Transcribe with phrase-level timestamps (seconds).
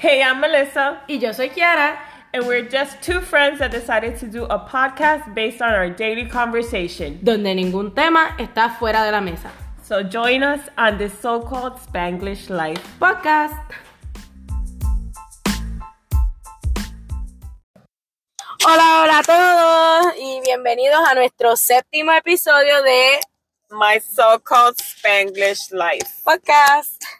[0.00, 1.98] Hey, I'm Melissa, Y yo soy Kiara.
[2.32, 6.24] and we're just two friends that decided to do a podcast based on our daily
[6.26, 7.18] conversation.
[7.22, 9.50] donde ningún tema está fuera de la mesa.
[9.82, 12.80] So join us on this so called Spanglish life.
[12.98, 13.58] Podcast.
[18.64, 23.20] Hola, hola a todos y bienvenidos a nuestro séptimo episodio de
[23.70, 26.22] My so called Spanglish life.
[26.24, 27.19] podcast.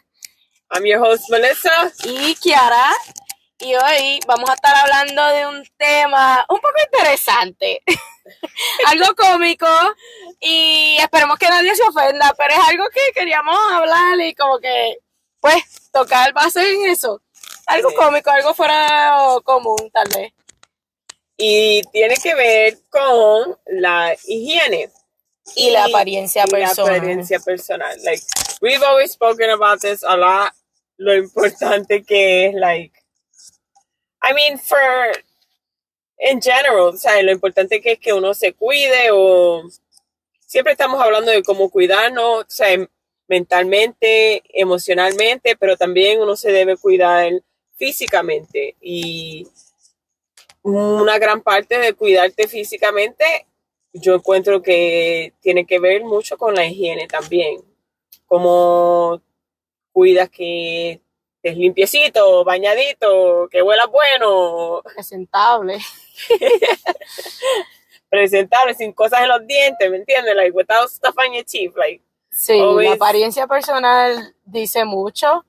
[0.71, 1.91] I'm your host, Melissa.
[2.05, 2.91] Y Kiara,
[3.59, 7.83] y hoy vamos a estar hablando de un tema un poco interesante,
[8.87, 9.67] algo cómico
[10.39, 14.97] y esperemos que nadie se ofenda, pero es algo que queríamos hablar y como que,
[15.39, 17.21] pues, tocar base en eso.
[17.67, 17.95] Algo Sí.
[17.95, 20.33] cómico, algo fuera común, tal vez.
[21.37, 24.89] Y tiene que ver con la higiene.
[25.55, 26.95] Y la apariencia y la personal.
[26.95, 27.97] apariencia personal.
[28.03, 28.23] Like,
[28.61, 30.53] we've always spoken about this a lot.
[31.01, 32.93] Lo importante que es, like,
[34.21, 34.79] I mean, for,
[36.19, 39.63] in general, sea, lo importante que es que uno se cuide o
[40.45, 42.77] siempre estamos hablando de cómo cuidarnos, o sea,
[43.27, 47.31] mentalmente, emocionalmente, pero también uno se debe cuidar
[47.77, 49.47] físicamente y
[50.61, 53.47] una gran parte de cuidarte físicamente
[53.93, 57.61] yo encuentro que tiene que ver mucho con la higiene también.
[58.27, 59.21] Como
[59.91, 61.01] cuidas que
[61.43, 65.79] estés limpiecito, bañadito, que huelas bueno, Presentable.
[68.09, 70.35] presentable, sin cosas en los dientes, ¿me entiendes?
[70.35, 72.01] Like, without stuff on your teeth, like,
[72.33, 75.43] Sí, Always- la apariencia personal dice mucho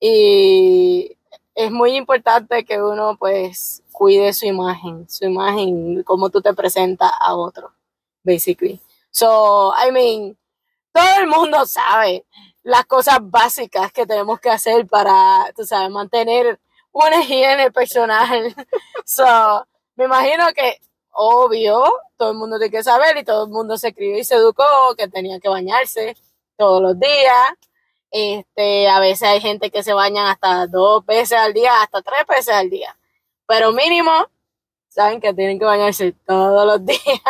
[0.00, 1.16] y
[1.54, 7.12] es muy importante que uno pues cuide su imagen, su imagen, cómo tú te presentas
[7.20, 7.72] a otro,
[8.24, 8.80] basically.
[9.10, 10.36] So, I mean,
[10.92, 12.24] todo el mundo sabe
[12.66, 16.58] las cosas básicas que tenemos que hacer para, tú sabes, mantener
[16.90, 18.54] una higiene personal.
[19.04, 19.64] So,
[19.94, 20.80] me imagino que
[21.12, 21.84] obvio,
[22.16, 24.64] todo el mundo tiene que saber y todo el mundo se crió y se educó
[24.98, 26.16] que tenía que bañarse
[26.56, 27.46] todos los días.
[28.10, 32.26] Este, a veces hay gente que se bañan hasta dos veces al día, hasta tres
[32.28, 32.96] veces al día.
[33.46, 34.26] Pero mínimo,
[34.88, 37.20] saben que tienen que bañarse todos los días.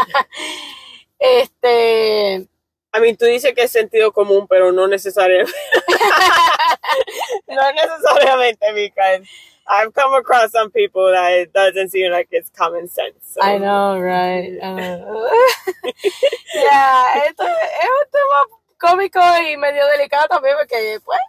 [1.19, 2.49] Este,
[2.97, 5.53] I mean, tú dices que es sentido común, pero no necesariamente.
[7.49, 9.29] no necesariamente, because
[9.69, 13.35] I've come across some people that it doesn't seem like it's common sense.
[13.35, 13.43] so.
[13.43, 14.59] I know, right?
[16.55, 18.49] Yeah, esto es un tema
[18.79, 21.21] cómico y medio delicado también porque, pues,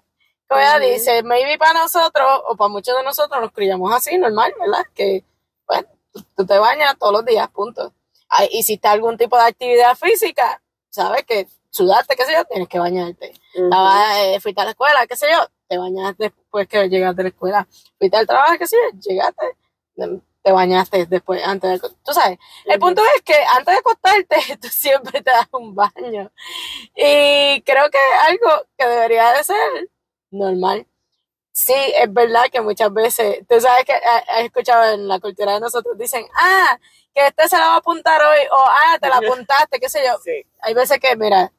[0.47, 4.53] como ella dice, maybe para nosotros o para muchos de nosotros nos criamos así, normal,
[4.57, 4.85] ¿verdad?
[4.93, 5.25] Que,
[5.67, 7.93] bueno, tú, tú te bañas todos los días, punto.
[8.29, 12.79] Ay, hiciste algún tipo de actividad física, sabes que sudaste, qué sé yo, tienes que
[12.79, 13.33] bañarte.
[13.55, 13.65] Ujú.
[13.65, 17.23] Estabas, eh, fuiste a la escuela, qué sé yo, te bañaste después que llegaste a
[17.23, 17.67] la escuela.
[17.97, 19.45] Fuiste al trabajo, qué sé yo, llegaste,
[20.43, 21.89] te bañaste después, antes de...
[22.05, 26.31] Tú sabes, el punto es que antes de acostarte, tú siempre te das un baño.
[26.95, 29.89] Y creo que es algo que debería de ser
[30.31, 30.87] normal.
[31.51, 35.53] Sí, es verdad que muchas veces, tú sabes que ha- has escuchado en la cultura
[35.55, 36.77] de nosotros, dicen, ah,
[37.13, 40.01] que este se la va a apuntar hoy, o ah, te la apuntaste, qué sé
[40.05, 40.45] yo Sí.
[40.61, 41.51] hay veces que, mira,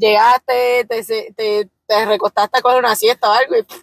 [0.00, 1.04] llegaste, te,
[1.36, 3.82] te, te recostaste a coger una siesta o algo y pff,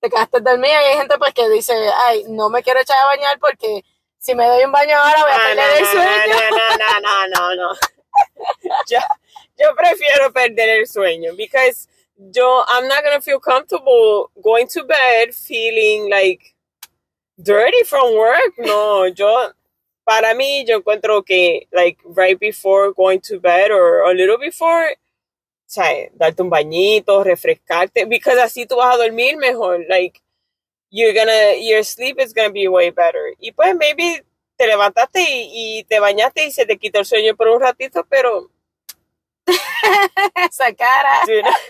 [0.00, 1.74] te quedaste dormida y hay gente pues que dice,
[2.06, 3.84] ay, no me quiero echar a bañar porque
[4.18, 6.24] si me doy un baño ahora voy a Ah, perder el no, sueño.
[6.26, 7.74] no, no, no, no, no, no.
[8.90, 8.98] yo,
[9.58, 15.34] yo prefiero perder el sueño because yo I'm not gonna feel comfortable going to bed
[15.34, 16.54] feeling like
[17.42, 18.54] dirty from work.
[18.58, 19.52] No, yo
[20.06, 24.88] para mí yo encuentro que like right before going to bed or a little before
[25.66, 30.20] o sea, darte un bañito, refrescarte, because así tú vas a dormir mejor, like
[30.90, 33.34] you're gonna, your sleep is gonna be way better.
[33.40, 34.24] Y pues maybe
[34.56, 38.06] te levantaste y, y te bañaste y se te quitó el sueño por un ratito,
[38.08, 38.48] pero
[40.34, 41.22] Esa cara.
[41.26, 41.60] do not,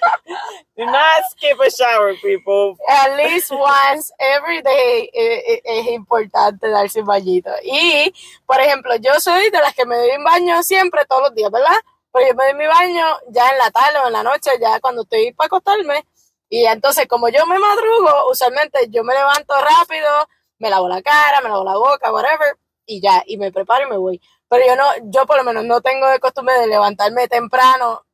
[0.77, 2.77] do not skip a shower, people.
[2.89, 7.51] At least once every day eh, es importante darse un bañito.
[7.63, 8.13] Y,
[8.47, 11.51] por ejemplo, yo soy de las que me doy un baño siempre, todos los días,
[11.51, 11.77] ¿verdad?
[12.17, 14.81] Pero yo me doy mi baño ya en la tarde o en la noche, ya
[14.81, 16.07] cuando estoy para acostarme.
[16.49, 20.09] Y entonces, como yo me madrugo, usualmente yo me levanto rápido,
[20.59, 23.91] me lavo la cara, me lavo la boca, whatever, y ya, y me preparo y
[23.91, 24.21] me voy.
[24.49, 28.07] Pero yo no, yo por lo menos no tengo de costumbre de levantarme temprano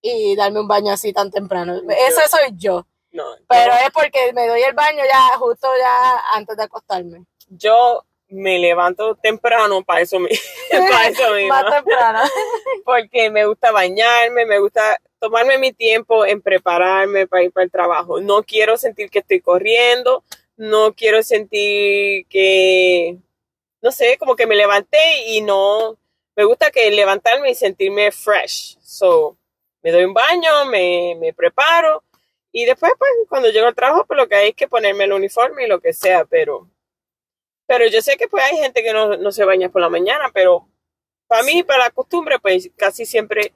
[0.00, 1.82] y darme un baño así tan temprano.
[1.86, 2.86] Ese soy yo.
[3.12, 7.26] No, Pero es porque me doy el baño ya justo ya antes de acostarme.
[7.48, 10.18] yo me levanto temprano para eso,
[10.70, 11.48] para eso mismo.
[11.48, 12.20] Más temprano.
[12.84, 17.70] porque me gusta bañarme, me gusta tomarme mi tiempo en prepararme para ir para el
[17.70, 18.20] trabajo.
[18.20, 20.24] No quiero sentir que estoy corriendo,
[20.56, 23.16] no quiero sentir que,
[23.82, 25.98] no sé, como que me levanté y no,
[26.36, 28.78] me gusta que levantarme y sentirme fresh.
[28.80, 29.36] So,
[29.82, 32.02] me doy un baño, me, me preparo
[32.52, 35.12] y después, pues, cuando llego al trabajo, pues lo que hay es que ponerme el
[35.12, 36.68] uniforme y lo que sea, pero,
[37.70, 40.28] pero yo sé que pues hay gente que no, no se baña por la mañana,
[40.34, 40.66] pero
[41.28, 43.54] para mí, para la costumbre, pues casi siempre,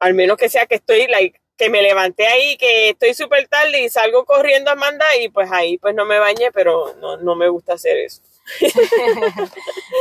[0.00, 3.80] al menos que sea que estoy, like, que me levanté ahí, que estoy súper tarde
[3.80, 7.36] y salgo corriendo a Amanda y pues ahí pues no me bañé, pero no, no
[7.36, 8.22] me gusta hacer eso.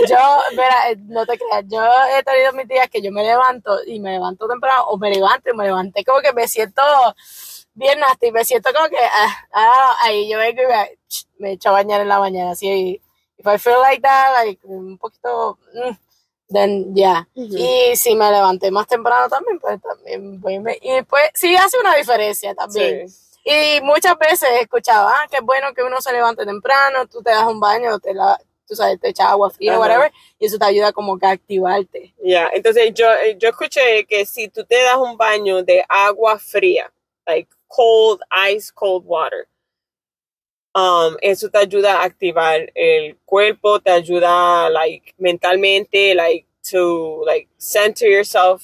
[0.10, 0.18] yo,
[0.54, 1.84] mira, eh, no te creas, yo
[2.18, 5.52] he tenido mis días que yo me levanto y me levanto temprano, o me levanto
[5.52, 6.82] y me levanté como que me siento
[7.76, 10.98] bien nasty, me siento como que, ah, ah ahí yo vengo y me,
[11.38, 13.00] me echo a bañar en la mañana, así,
[13.38, 15.98] if I feel like that, like, un poquito, mm,
[16.50, 17.28] then ya.
[17.36, 21.96] Y si me levanté más temprano también, pues también, pues, y pues sí hace una
[21.96, 23.08] diferencia también.
[23.44, 27.32] Y muchas veces he escuchado, ah, qué bueno que uno se levante temprano, tú te
[27.32, 28.38] das un baño, te la,
[28.68, 31.32] tú sabes, te echas agua fría, o whatever, y eso te ayuda como que a
[31.32, 32.14] activarte.
[32.22, 33.08] Ya, entonces yo,
[33.38, 36.92] yo escuché que si tú te das un baño de agua fría,
[37.26, 38.20] like cold,
[38.52, 39.48] ice cold water.
[40.78, 47.48] Um, eso te ayuda a activar el cuerpo, te ayuda, like, mentalmente, like, to, like,
[47.58, 48.62] center yourself.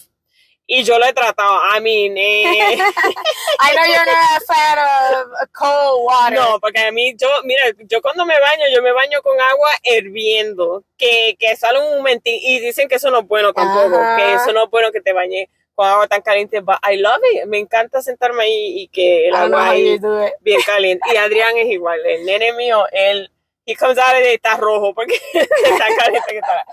[0.68, 2.44] Y yo lo he tratado, I mean, eh,
[3.60, 6.36] I know you're not a fan of cold water.
[6.36, 9.70] No, porque a mí, yo, mira, yo cuando me baño, yo me baño con agua
[9.84, 14.36] hirviendo, que, que sale un momentito, y dicen que eso no es bueno tampoco, que
[14.36, 17.46] eso no es bueno que te bañes con agua tan caliente, but I love it.
[17.46, 20.00] Me encanta sentarme ahí y que el agua ahí
[20.42, 21.08] bien caliente.
[21.14, 23.32] Y Adrián es igual, el nene mío, él,
[23.66, 26.66] he comes out de está rojo porque está caliente que está.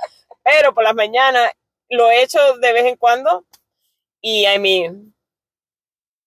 [0.43, 1.51] Pero por las mañanas
[1.89, 3.45] lo he hecho de vez en cuando
[4.21, 5.15] y I mean,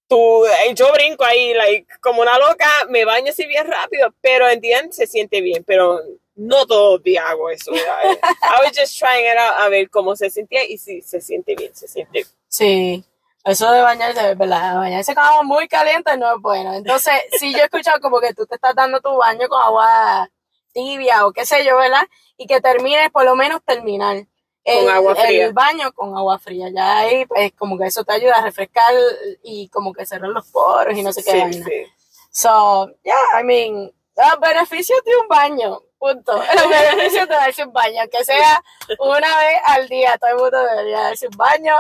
[0.08, 4.50] tú, eh, yo brinco ahí, like, como una loca, me baño así bien rápido, pero
[4.50, 6.00] en día se siente bien, pero
[6.36, 7.72] no todo el día hago eso.
[7.74, 11.56] I was just trying it out a ver cómo se sentía y si se siente
[11.56, 12.28] bien, se siente bien.
[12.54, 13.04] Sí,
[13.44, 14.76] eso de bañarse, ¿verdad?
[14.76, 16.72] Bañarse con agua muy caliente no es bueno.
[16.76, 20.30] Entonces, si yo he escuchado como que tú te estás dando tu baño con agua
[20.72, 22.04] tibia o qué sé yo, ¿verdad?
[22.38, 24.28] Y que termines, por lo menos terminar
[24.66, 25.46] el, agua fría.
[25.48, 26.68] el baño con agua fría.
[26.72, 28.94] Ya ahí, pues, como que eso te ayuda a refrescar
[29.42, 31.52] y como que cerrar los poros y no sé qué.
[31.54, 31.86] Sí,
[32.30, 36.34] So, yeah, I mean, los beneficios de un baño, punto.
[36.56, 38.64] Los beneficios de darse un baño, que sea
[39.00, 41.76] una vez al día, todo el mundo debería darse un baño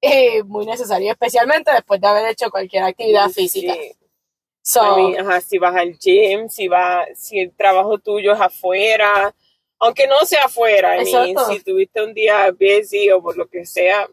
[0.00, 3.74] eh, muy necesario, especialmente después de haber hecho cualquier actividad física.
[5.40, 9.34] si vas al gym, si va, si el trabajo tuyo es afuera,
[9.78, 14.08] aunque no sea afuera, si tuviste un día busy o por lo que sea,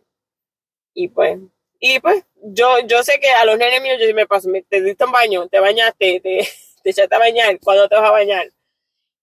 [0.94, 1.40] y pues,
[1.80, 5.06] y pues, yo, yo sé que a los nenes míos yo me paso, te diste
[5.06, 6.48] un baño, te bañaste, te,
[6.84, 8.52] te echaste a bañar, cuando te vas a bañar.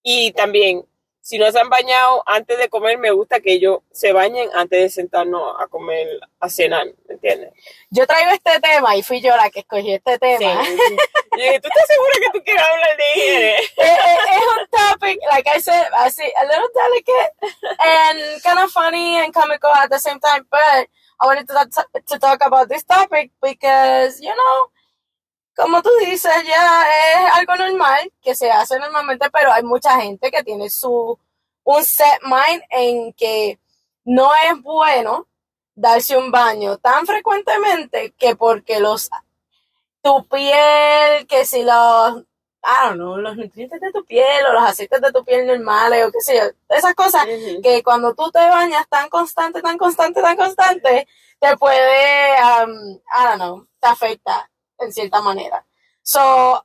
[0.03, 0.85] Y también,
[1.25, 4.79] si no se han bañado antes de comer, me gusta que ellos se bañen antes
[4.79, 6.07] de sentarnos a comer,
[6.39, 7.51] a cenar, ¿me entiendes?
[7.89, 10.63] Yo traigo este tema y fui yo la que escogí este tema.
[10.67, 10.77] Sí,
[11.63, 13.55] ¿tú estás segura que tú quieres hablar de higiene?
[13.57, 17.33] es, es, un topic, like I said, así, a little delicate
[17.79, 20.89] and kind of funny and comical at the same time, but
[21.23, 24.69] I wanted to, to talk about this topic because, you know,
[25.65, 30.31] como tú dices, ya es algo normal que se hace normalmente, pero hay mucha gente
[30.31, 31.19] que tiene su
[31.63, 33.59] un set mind en que
[34.05, 35.27] no es bueno
[35.75, 39.09] darse un baño tan frecuentemente que porque los
[40.03, 42.19] tu piel, que si los
[42.63, 46.07] I don't know, los nutrientes de tu piel o los aceites de tu piel normales
[46.07, 47.25] o qué sé yo, esas cosas
[47.63, 51.09] que cuando tú te bañas tan constante, tan constante, tan constante,
[51.41, 55.67] te puede, um, I don't know, te afecta en cierta manera.
[56.03, 56.65] So,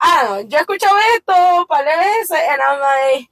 [0.00, 3.30] I don't yo he escuchado esto un par de veces and I'm like,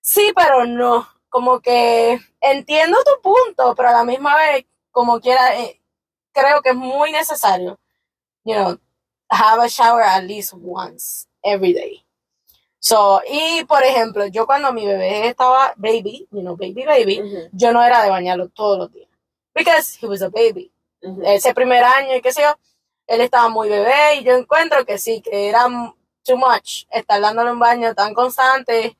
[0.00, 1.06] sí, pero no.
[1.28, 5.82] Como que entiendo tu punto, pero a la misma vez, como quiera, eh,
[6.32, 7.78] creo que es muy necesario,
[8.44, 8.78] you know,
[9.28, 12.06] have a shower at least once every day.
[12.78, 17.72] So, y por ejemplo, yo cuando mi bebé estaba baby, you know, baby, baby, yo
[17.72, 19.08] no era de bañarlo todos los días.
[19.54, 20.70] Because he was a baby.
[21.24, 22.54] Ese primer año y qué sé yo,
[23.06, 25.66] él estaba muy bebé y yo encuentro que sí, que era
[26.24, 28.96] too much estar dándole un baño tan constante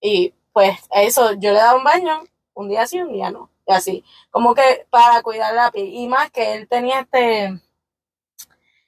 [0.00, 2.22] y pues eso, yo le daba un baño
[2.54, 6.06] un día sí, un día no, y así, como que para cuidar la piel y
[6.06, 7.60] más que él tenía este...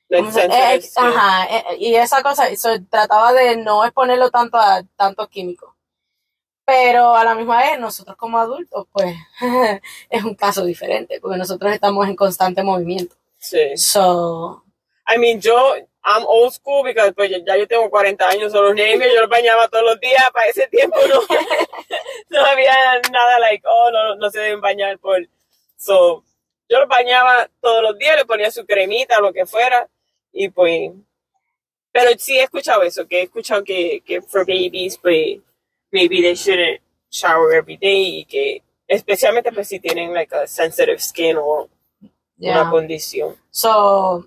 [0.08, 5.74] Eh, ajá, eh, y esa cosa, eso, trataba de no exponerlo tanto a tantos químicos.
[6.64, 9.16] Pero a la misma vez, nosotros como adultos, pues
[10.10, 13.16] es un caso diferente, porque nosotros estamos en constante movimiento.
[13.44, 13.76] Sí.
[13.76, 14.62] So.
[15.06, 18.74] I mean, yo, I'm old school because pues ya yo tengo 40 años, son los
[18.74, 21.20] niños yo los bañaba todos los días, para ese tiempo no,
[22.30, 22.72] no había
[23.12, 25.28] nada like, oh, no, no se deben bañar por,
[25.76, 26.24] so,
[26.70, 29.90] yo los bañaba todos los días, le ponía su cremita, lo que fuera,
[30.32, 30.92] y pues,
[31.92, 35.38] pero sí he escuchado eso, que he escuchado que, que for babies, pues,
[35.92, 40.98] maybe they shouldn't shower every day, y que, especialmente pues si tienen like a sensitive
[40.98, 41.68] skin o
[42.36, 42.62] Yeah.
[42.62, 43.36] una condición.
[43.50, 44.26] So,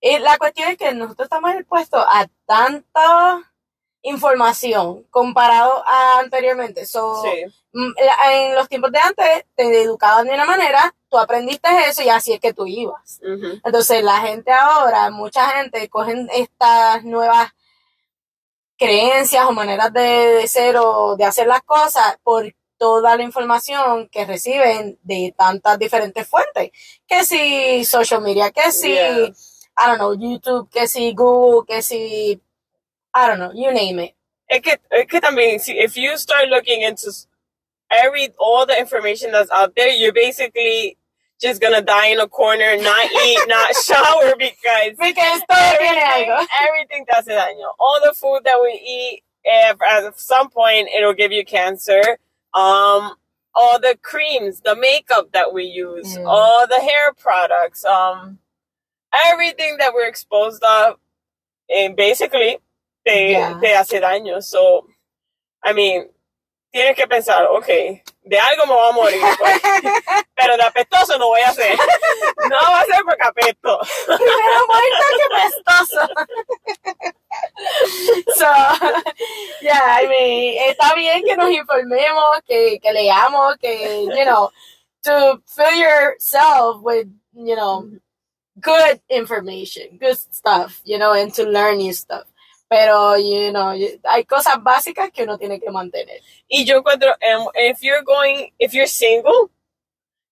[0.00, 3.52] y la cuestión es que nosotros estamos expuestos a tanta
[4.02, 6.86] información comparado a anteriormente.
[6.86, 7.92] So, Sí, mm,
[8.32, 12.32] en los tiempos de antes te educaban de una manera, tú aprendiste eso y así
[12.32, 13.20] es que tú ibas.
[13.64, 17.52] Entonces la gente ahora, mucha gente cogen estas nuevas
[18.76, 24.08] creencias o maneras de, de ser o de hacer las cosas por toda la información
[24.08, 26.72] que reciben de tantas diferentes fuentes.
[27.06, 29.28] Que si social media, que si, Yeah.
[29.78, 32.40] I don't know, YouTube, que si Google, que si,
[33.14, 34.14] I don't know, you name it.
[34.48, 37.12] Es que, es que también, si, if you start looking into
[37.90, 40.98] every, all the information that's out there, you're basically
[41.40, 44.96] just gonna die in a corner, not eat, not shower because
[45.78, 46.46] tiene algo.
[46.68, 47.68] everything te hace daño.
[47.80, 52.18] All the food that we eat, eh, at some point, it'll give you cancer.
[52.54, 53.14] Um,
[53.54, 56.24] all the creams, the makeup that we use, Yeah.
[56.26, 58.38] all the hair products, um,
[59.14, 60.98] everything that we're exposed of,
[61.70, 62.58] and basically,
[63.06, 63.58] they Yeah.
[63.60, 64.42] te hace daño.
[64.42, 64.88] So,
[65.64, 66.11] I mean,
[66.72, 69.60] tienes que pensar, okay, de algo me voy a morir, pues,
[70.34, 71.76] pero de apestoso no voy a ser.
[72.48, 73.78] No va a ser porque apesto.
[74.06, 76.08] Primero muerto que pestoso.
[78.36, 78.50] so,
[79.60, 84.50] yeah, I mean, está bien que nos informemos, que, que leamos, que, you know,
[85.04, 87.88] to fill yourself with, you know,
[88.60, 92.24] good information, good stuff, you know, and to learn new stuff.
[92.72, 93.74] Pero, you know,
[94.04, 96.22] hay cosas básicas que uno tiene que mantener.
[96.48, 99.50] Y yo encuentro, um, if you're going, if you're single,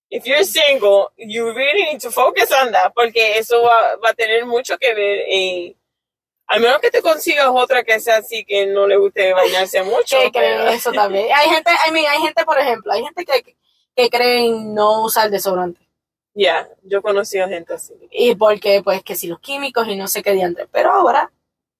[0.08, 4.14] if you're single, you really need to focus on that, porque eso va, va a
[4.14, 5.76] tener mucho que ver en,
[6.46, 10.18] al menos que te consigas otra que sea así, que no le guste bañarse mucho.
[10.18, 11.28] que creen eso también.
[11.34, 13.54] Hay gente, I mean, hay gente, por ejemplo, hay gente que,
[13.94, 15.86] que creen no usar desodorante.
[16.32, 17.92] Yeah, yo conocí a gente así.
[18.10, 20.66] Y porque, pues, que si los químicos y no sé qué diantre.
[20.72, 21.30] Pero ahora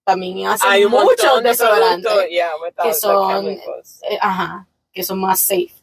[0.03, 2.29] también hacen Hay muchos de desodorantes.
[2.29, 5.73] yeah, without que son- eh, ajá, que son más safe.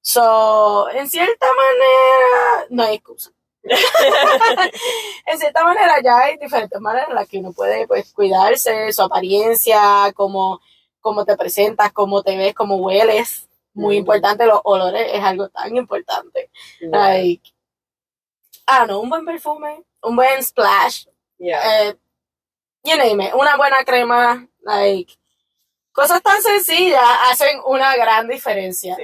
[0.00, 3.32] So, en cierta manera, no hay excusa.
[5.26, 9.02] en cierta manera ya hay diferentes maneras en las que uno puede pues cuidarse, su
[9.02, 10.60] apariencia, cómo,
[11.00, 13.48] cómo te presentas, cómo te ves, cómo hueles.
[13.74, 16.50] Muy importante, los olores es algo tan importante.
[16.80, 17.52] Yeah, Like,
[18.66, 21.06] don't know, un buen perfume, un buen splash,
[21.38, 21.88] yeah.
[21.88, 21.96] eh,
[22.86, 25.16] you name una buena crema, like,
[25.92, 28.96] cosas tan sencillas hacen una gran diferencia.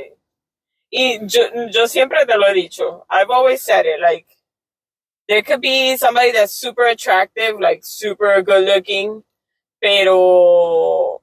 [0.90, 3.06] Y yo, yo siempre te lo he dicho.
[3.08, 4.00] I've always said it.
[4.00, 4.26] Like,
[5.28, 9.24] there could be somebody that's super attractive, like super good looking,
[9.80, 11.22] pero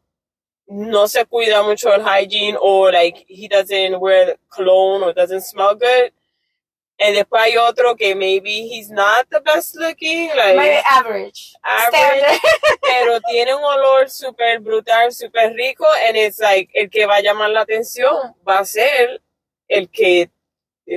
[0.67, 5.75] no se cuida mucho el hygiene or like he doesn't wear cologne or doesn't smell
[5.75, 6.11] good.
[7.01, 11.53] And después hay otro que maybe he's not the best looking, like Maybe average.
[11.63, 12.41] average,
[12.81, 17.21] pero tiene un olor súper brutal, súper rico, and it's like, el que va a
[17.21, 19.21] llamar la atención va a ser
[19.69, 20.29] el que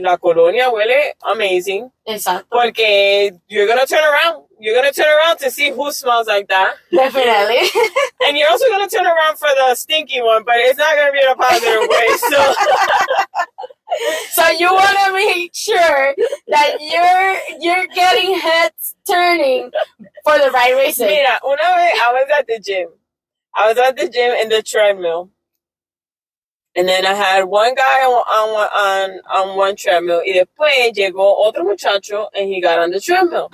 [0.01, 2.47] la colonia huele amazing, Exacto.
[2.51, 6.75] porque you're gonna turn around, you're gonna turn around to see who smells like that,
[6.91, 7.69] Definitely.
[8.27, 11.19] and you're also gonna turn around for the stinky one, but it's not gonna be
[11.21, 12.55] in a positive way, so,
[14.31, 16.15] so you want to make sure
[16.49, 19.71] that you're you're getting heads turning
[20.25, 21.07] for the right reason.
[21.07, 22.89] mira, una vez I was at the gym,
[23.55, 25.31] I was at the gym in the treadmill,
[26.75, 30.93] And then I had one guy on, on, one- on, on one treadmill y después
[30.95, 33.51] llegó otro muchacho and he got on the treadmill.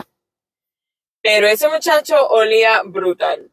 [1.24, 3.50] Pero ese muchacho olía brutal.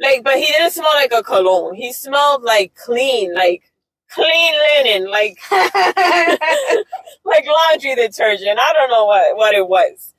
[0.00, 1.74] Like, but he didn't smell like a cologne.
[1.74, 3.70] He smelled like clean, like
[4.10, 4.54] clean
[4.84, 8.58] linen, like, like laundry detergent.
[8.58, 10.14] I don't know what, what it was.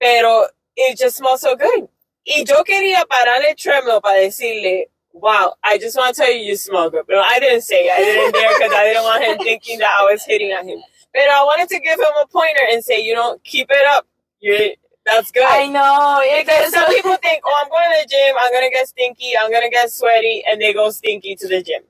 [0.00, 0.46] Pero
[0.76, 1.88] it just smelled so good.
[2.24, 6.40] Y yo quería parar el treadmill para decirle, wow, I just want to tell you
[6.40, 7.04] you smell good.
[7.06, 7.92] But I didn't say it.
[7.92, 10.80] I didn't dare because I didn't want him thinking that I was hitting on him.
[11.12, 14.06] But I wanted to give him a pointer and say, you know, keep it up.
[14.40, 14.70] You're,
[15.04, 15.44] that's good.
[15.44, 16.22] I know.
[16.38, 19.32] Because some people think, oh, I'm going to the gym, I'm going to get stinky,
[19.38, 21.82] I'm going to get sweaty, and they go stinky to the gym.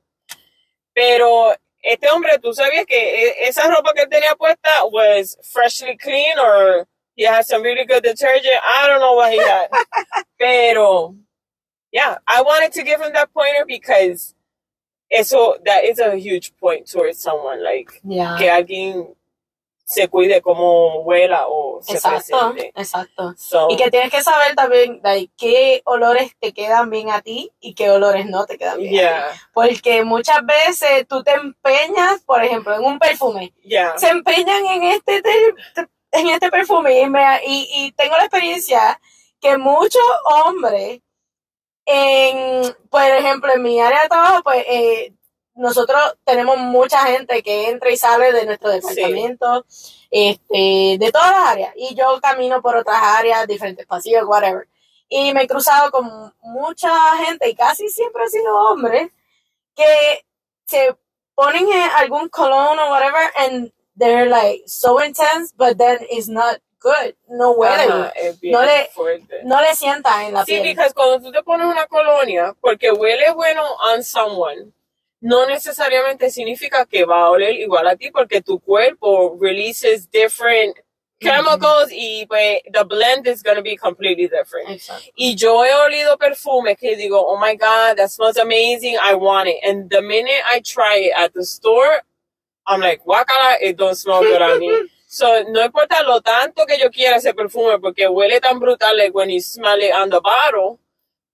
[0.94, 6.38] Pero este hombre, tú sabías que esa ropa que él tenía puesta was freshly clean
[6.38, 6.86] or
[7.20, 8.56] He has some really good detergent.
[8.66, 9.68] I don't know what he had.
[10.38, 11.16] Pero,
[11.92, 14.34] yeah, I wanted to give him that pointer because
[15.10, 17.62] eso, that is a huge point towards someone.
[17.62, 18.36] Like, Yeah.
[18.38, 19.14] que alguien
[19.84, 22.72] se cuide como huela o se Exacto, presente.
[22.76, 23.34] exacto.
[23.36, 27.50] So, Y que tienes que saber también like, qué olores te quedan bien a ti
[27.58, 28.88] y qué olores no te quedan bien.
[28.88, 28.96] a ti.
[28.98, 33.52] yeah, Porque muchas veces tú te empeñas, por ejemplo, en un perfume.
[33.64, 33.98] yeah.
[33.98, 38.26] Se empeñan en este, te- te- en este perfume y, me- y, y tengo la
[38.26, 39.00] experiencia
[39.40, 40.00] que muchos
[40.44, 41.00] hombres,
[41.90, 45.12] en, por ejemplo, en mi área de trabajo, pues eh,
[45.54, 49.66] nosotros tenemos mucha gente que entra y sale de nuestro departamento,
[50.10, 51.72] este, de todas las áreas.
[51.76, 54.68] Y yo camino por otras áreas, diferentes pasillos, whatever.
[55.08, 56.90] Y me he cruzado con mucha
[57.24, 59.10] gente, y casi siempre ha sido hombres,
[59.74, 60.24] que
[60.66, 60.96] se
[61.34, 66.60] ponen en algún cologne o whatever, and they're like so intense, but then it's not
[66.80, 67.14] good.
[67.28, 69.40] No huele, Ajá, No le- fuerte.
[69.44, 70.76] no le sienta en la Sí, piel.
[70.76, 73.62] porque cuando tú te pones una colonia, porque huele bueno
[73.94, 74.72] on someone,
[75.20, 80.76] no necesariamente significa que va a oler igual a ti, porque tu cuerpo releases different
[81.20, 84.70] chemicals y pues the blend is going to be completely different.
[84.70, 85.10] Exacto.
[85.16, 89.48] Y yo he olido perfumes que digo, oh my God, that smells amazing, I want
[89.48, 89.58] it.
[89.62, 92.02] And the minute I try it at the store,
[92.66, 94.88] I'm like, guacala, it don't smell good on me.
[95.12, 99.10] So, no importa lo tanto que yo quiera ese perfume, porque huele tan brutal, like
[99.12, 100.78] when you smell it on the bottle,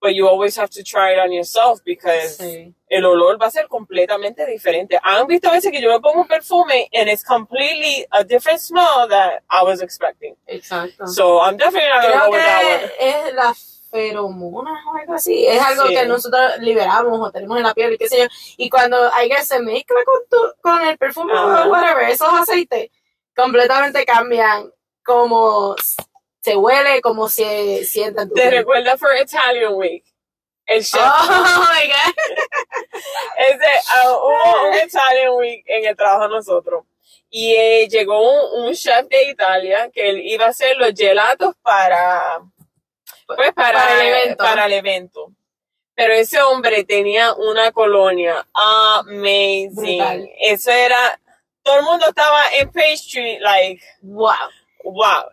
[0.01, 2.73] but you always have to try it on yourself because Sí.
[2.89, 4.97] el olor va a ser completamente diferente.
[5.03, 8.59] Han visto a veces que yo me pongo un perfume and it's completely a different
[8.59, 10.35] smell that I was expecting.
[10.47, 11.05] Exacto.
[11.05, 12.89] So, I'm definitely not Creo go with that one.
[12.97, 13.53] que es la
[13.91, 15.45] feromonas o algo así.
[15.45, 15.93] Es algo Sí.
[15.95, 18.25] que nosotros liberamos o tenemos en la piel y qué sé yo.
[18.57, 22.89] Y cuando hay que se mezcla con, tu, con el perfume o whatever, esos aceites
[23.37, 24.71] completamente cambian
[25.05, 25.75] como
[26.41, 28.53] se huele, como se sienta en tu ¿Te piel.
[28.59, 30.03] recuerdas for Italian Week?
[30.65, 31.01] El chef.
[31.01, 32.15] Oh my god.
[33.37, 36.83] Ese, ah, hubo un Italian Week en el trabajo de nosotros.
[37.29, 41.55] Y eh, llegó un, un chef de Italia que él iba a hacer los gelatos
[41.61, 42.39] para,
[43.27, 44.43] pues, para, Para el evento.
[44.43, 45.31] para el evento.
[45.95, 49.97] Pero ese hombre tenía una colonia amazing.
[49.97, 50.29] Brutal.
[50.39, 51.19] Eso era,
[51.67, 54.33] todo el mundo estaba en pastry, like, Wow.
[54.85, 55.23] wow.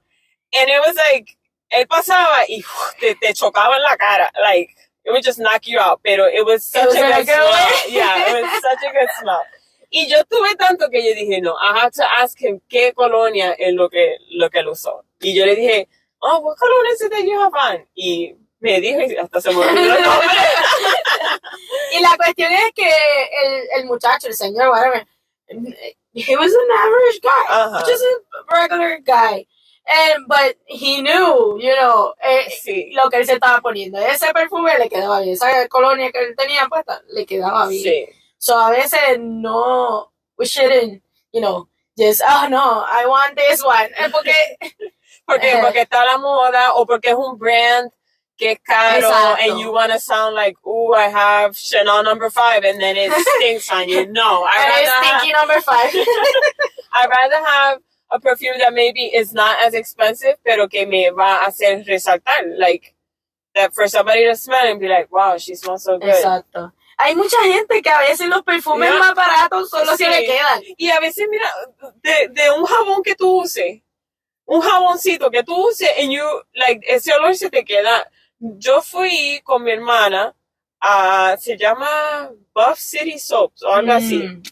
[0.52, 1.36] And it was like,
[1.70, 4.70] él pasaba y uf, te, te chocaba en la cara, like,
[5.04, 7.52] it would just knock you out, pero it was such was a good smell.
[7.52, 7.92] way.
[7.94, 9.42] Yeah, it was such a good smell.
[9.90, 13.54] Y yo tuve tanto que yo dije, no, I have to ask him qué colonia
[13.58, 15.04] es lo que, lo que él usó.
[15.20, 15.88] Y yo le dije,
[16.20, 17.86] oh, what cologne is it that you have on?
[17.94, 20.28] Y me dijo, y hasta se me olvidó el nombre.
[21.92, 25.06] Y la cuestión es que el, el muchacho, el señor, whatever,
[26.26, 27.84] he was an average guy, Ajá.
[27.86, 29.46] just a regular guy.
[29.86, 32.92] And, but he knew, you know, eh, Sí.
[32.94, 33.98] lo que él se estaba poniendo.
[33.98, 35.34] Ese perfume le quedaba bien.
[35.34, 37.82] Esa colonia que él tenía puesta le quedaba bien.
[37.82, 38.08] Sí.
[38.38, 43.90] So a veces no, we shouldn't, you know, just, oh no, I want this one.
[43.98, 44.34] Eh, Porque,
[45.26, 45.60] Porque, Eh.
[45.62, 47.90] porque está la moda o porque es un brand
[48.36, 49.36] que es caro Exacto.
[49.50, 53.12] and you want to sound like, ooh, I have Chanel number five and then it
[53.36, 54.06] stinks on you.
[54.06, 55.90] No, it's rather, have, stinky number five.
[56.92, 57.78] I'd rather have
[58.10, 62.58] a perfume that maybe is not as expensive, pero que me va a hacer resaltar.
[62.58, 62.94] Like,
[63.54, 66.08] that for somebody to smell and be like, wow, she smells so good.
[66.14, 66.72] Exacto.
[66.98, 68.98] Hay mucha gente que a veces los perfumes Yeah.
[69.00, 70.04] más baratos solo Sí.
[70.04, 70.62] se le quedan.
[70.76, 71.46] Y a veces, mira,
[72.02, 73.80] de, de un jabón que tú uses,
[74.46, 78.08] un jaboncito que tú uses, and you, like, ese olor se te queda.
[78.40, 80.34] Yo fui con mi hermana
[80.80, 84.18] a, se llama Buff City Soaps o algo así.
[84.18, 84.42] Mm.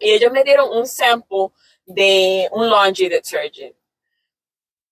[0.00, 1.50] Y ellos me dieron un sample
[1.86, 3.74] de un laundry detergent.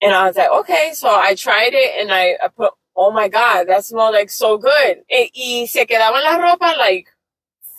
[0.03, 3.29] And I was like, okay, so I tried it and I, I put, oh my
[3.29, 5.05] God, that smelled like so good.
[5.11, 7.09] E- y se quedaba en la ropa like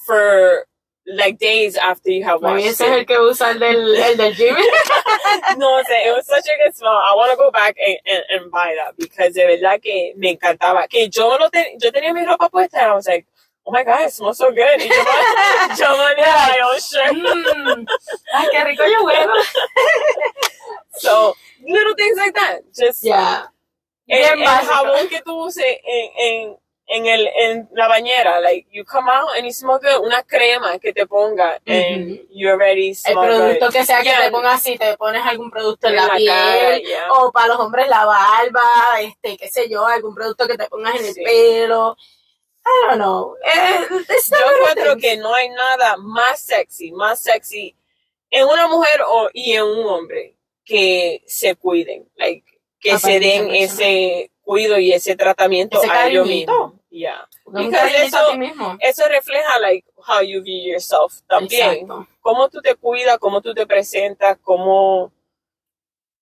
[0.05, 0.67] for
[1.07, 3.07] like days after you have washed ese es el it.
[3.07, 4.55] que usa el del, el del gym.
[5.57, 6.91] No sé, it was such a good smell.
[6.91, 10.35] I want to go back and, and, and buy that because de verdad que me
[10.35, 10.87] encantaba.
[10.89, 13.25] Que yo no ten, yo tenía mi ropa puesta and I was like,
[13.65, 14.79] oh my God, it smells so good.
[14.79, 17.15] Y yo me, yo did my own shirt.
[17.15, 17.85] Mm.
[18.33, 19.33] Ay, qué rico yo huelo.
[20.97, 21.33] So,
[21.67, 22.61] little things like that.
[22.77, 23.47] Just Ya.
[24.07, 28.83] el, el jabón que tú uses en, en, en, el, en la bañera, like, you
[28.85, 32.27] come out and you smell good, una crema que te ponga and Ujú.
[32.29, 33.73] you already El producto good.
[33.73, 36.29] que sea que te pongas así, te pones algún producto en, En la, la piel,
[36.29, 37.11] cara, yeah.
[37.13, 40.95] o para los hombres la barba, este, qué sé yo, algún producto que te pongas
[40.99, 41.97] en el pelo.
[42.67, 43.35] I don't know.
[43.43, 47.75] Eh, Yo encuentro que no hay nada más sexy, más sexy
[48.31, 52.45] en una mujer o, y en un hombre que se cuiden, like,
[52.79, 56.73] que se den ese cuido y ese tratamiento Ese a ellos mismos.
[56.89, 57.27] Yeah.
[58.05, 58.77] Eso- a ti mismo.
[58.79, 61.71] Eso refleja like how you view yourself también.
[61.71, 62.07] Exacto.
[62.21, 65.11] Cómo tú te cuidas, cómo tú te presentas, cómo,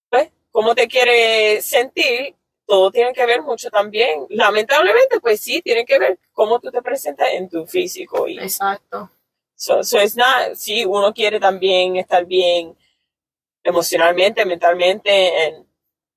[0.09, 4.25] pues, cómo te quieres sentir, todo tiene que ver mucho también.
[4.29, 8.27] Lamentablemente, pues sí, tiene que ver cómo tú te presentas en tu físico.
[8.27, 9.11] Y Exacto.
[9.55, 12.75] so, so it's not, sí, uno quiere también estar bien
[13.63, 15.65] emocionalmente, mentalmente, and-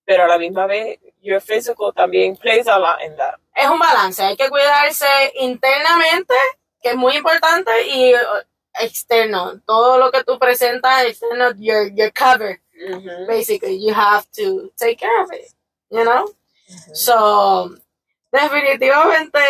[0.04, 3.34] pero a la misma vez, your physical también plays a lot in that.
[3.54, 5.06] Es un balance, hay que cuidarse
[5.40, 6.34] internamente,
[6.82, 8.18] que es muy importante, y uh,
[8.80, 9.60] externo.
[9.66, 12.60] Todo lo que tú presentas externo, your, your cover,
[12.90, 13.26] Ujú.
[13.26, 13.78] basically.
[13.78, 15.52] You have to take care of it,
[15.90, 16.26] you know?
[16.92, 17.70] So,
[18.30, 19.40] definitivamente,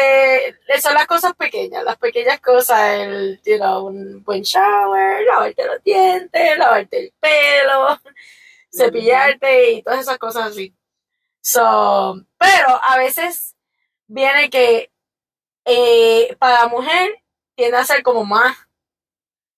[0.81, 5.83] son las cosas pequeñas, las pequeñas cosas, el, you know, un buen shower, lavarte los
[5.83, 7.99] dientes, lavarte el pelo,
[8.71, 10.75] cepillarte y todas esas cosas así.
[11.48, 13.54] So, pero a veces
[14.09, 14.90] viene que
[15.64, 17.22] eh, para la mujer
[17.54, 18.56] tiende a ser como más,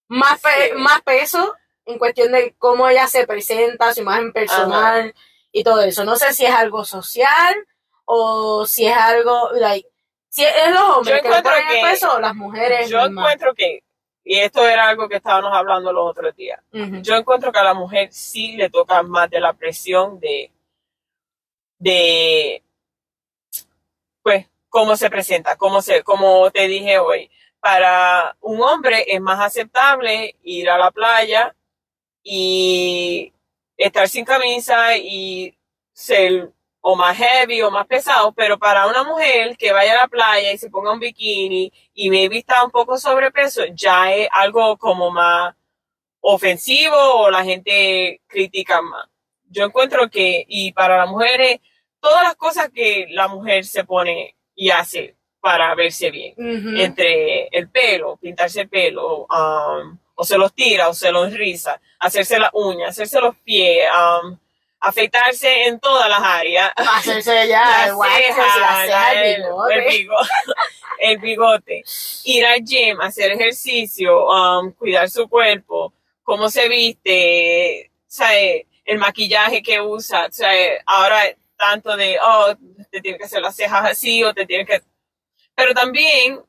[0.06, 1.54] más, pe- más peso
[1.86, 5.14] en cuestión de cómo ella se presenta, su imagen personal
[5.50, 6.04] y todo eso.
[6.04, 7.56] No sé si es algo social
[8.04, 9.88] o si es algo, like,
[10.28, 12.90] si es los hombres Yo que ponen el que- peso o las mujeres.
[12.90, 13.24] Yo mismas.
[13.24, 13.82] encuentro que,
[14.24, 16.96] y esto era algo que estábamos hablando los otros días, Ujú.
[17.00, 20.52] yo encuentro que a la mujer sí le toca más de la presión de,
[21.78, 22.62] de,
[24.22, 27.30] pues, cómo se presenta, cómo se, como te dije hoy.
[27.60, 31.54] Para un hombre es más aceptable ir a la playa
[32.22, 33.32] y
[33.76, 35.56] estar sin camisa y
[35.92, 40.08] ser o más heavy o más pesado, pero para una mujer que vaya a la
[40.08, 44.76] playa y se ponga un bikini y maybe está un poco sobrepeso, ya es algo
[44.78, 45.54] como más
[46.20, 49.08] ofensivo o la gente critica más.
[49.50, 51.60] Yo encuentro que, y para las mujeres,
[52.00, 56.34] todas las cosas que la mujer se pone y hace para verse bien,
[56.78, 61.80] entre el pelo, pintarse el pelo, um, o se los tira o se los riza,
[62.00, 64.36] hacerse las uñas, hacerse los pies, um,
[64.80, 66.72] afeitarse en todas las áreas.
[66.76, 67.92] Hacerse ya el
[70.98, 71.84] el bigote.
[72.24, 75.92] Ir al gym, hacer ejercicio, um, cuidar su cuerpo,
[76.24, 78.66] cómo se viste, ¿sabe?
[78.84, 80.28] el maquillaje que usa.
[80.30, 80.80] ¿sabe?
[80.86, 81.22] Ahora
[81.58, 82.54] tanto de, oh,
[82.90, 84.82] te tienes que hacer las cejas así o te tienes que...
[85.54, 86.40] Pero también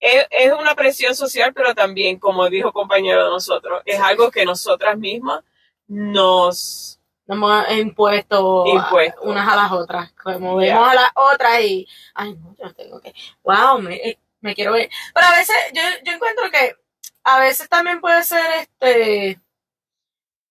[0.00, 4.44] es, es una presión social, pero también, como dijo compañero de nosotros, es algo que
[4.44, 5.42] nosotras mismas
[5.86, 6.98] nos...
[7.24, 10.12] Nos hemos impuesto, a- unas a las otras.
[10.12, 14.56] Como vemos a las otras y, ay, no, yo tengo que, wow, me, eh, me
[14.56, 14.90] quiero ver.
[15.14, 16.74] Pero a veces, yo, yo encuentro que
[17.22, 19.40] a veces también puede ser este,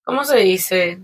[0.05, 0.99] ¿cómo se dice?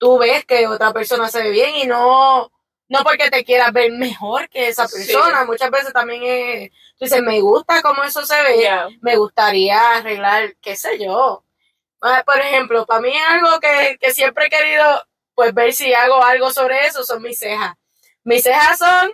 [0.00, 2.50] Tú ves que otra persona se ve bien y no,
[2.88, 4.96] no porque te quieras ver mejor que esa Sí.
[4.96, 5.44] persona.
[5.44, 8.68] Muchas veces también es, tú dices, me gusta cómo eso se ve
[9.02, 11.44] me gustaría arreglar, qué sé yo.
[12.00, 16.24] Ah, Por ejemplo, para mí algo que, que siempre he querido, pues ver si hago
[16.24, 17.74] algo sobre eso, son mis cejas.
[18.24, 19.12] Mis cejas son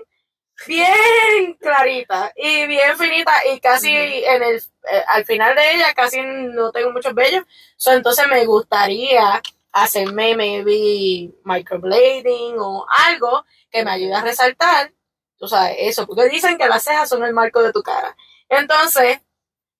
[0.66, 6.22] bien claritas y bien finitas y casi en el, eh, al final de ella casi
[6.22, 7.44] no tengo muchos vellos.
[7.76, 9.42] So, entonces me gustaría
[9.82, 14.92] hacerme maybe microblading o algo que me ayude a resaltar,
[15.38, 18.16] tú sabes, eso, porque dicen que las cejas son el marco de tu cara.
[18.48, 19.20] Entonces,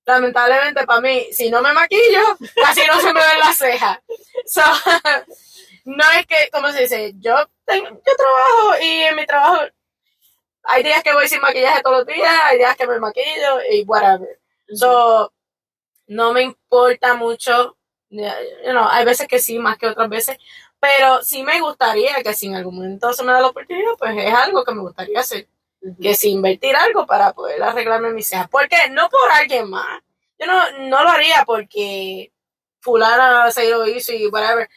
[0.05, 3.99] lamentablemente para mí, si no me maquillo, casi no se me ven las cejas.
[4.45, 4.61] So,
[5.87, 9.63] no es que, como se dice, yo, tengo, yo trabajo y en mi trabajo
[10.65, 13.83] hay días que voy sin maquillaje todos los días, hay días que me maquillo y
[13.85, 14.41] whatever.
[14.75, 15.33] So,
[16.09, 17.76] no me importa mucho,
[18.17, 20.39] you know, hay veces que sí, más que otras veces,
[20.81, 24.17] pero sí me gustaría que si en algún momento se me da la oportunidad, pues
[24.17, 25.49] es algo que me gustaría hacer
[26.01, 28.49] que si invertir algo para poder arreglarme mis cejas.
[28.49, 28.89] ¿Por qué?
[28.91, 30.03] No por alguien más.
[30.39, 32.33] Yo no, no lo haría porque
[32.81, 34.69] fulana se lo hizo y whatever.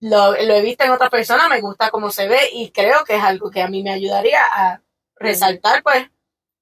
[0.00, 3.16] Lo, lo he visto en otras personas, me gusta cómo se ve y creo que
[3.16, 4.80] es algo que a mí me ayudaría a
[5.16, 6.08] resaltar, pues,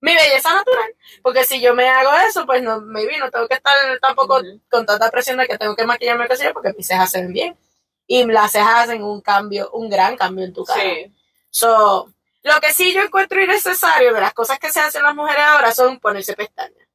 [0.06, 0.94] mi belleza natural.
[1.20, 4.40] Porque si yo me hago eso, pues no, maybe no tengo que estar tampoco
[4.70, 7.58] con tanta presión de que tengo que maquillarme, yo, porque mis cejas se ven bien.
[8.06, 10.80] Y las cejas hacen un cambio, un gran cambio en tu cara.
[10.80, 11.12] Sí.
[11.50, 12.08] So,
[12.42, 15.72] lo que sí yo encuentro innecesario de las cosas que se hacen las mujeres ahora
[15.72, 16.86] son ponerse pestañas.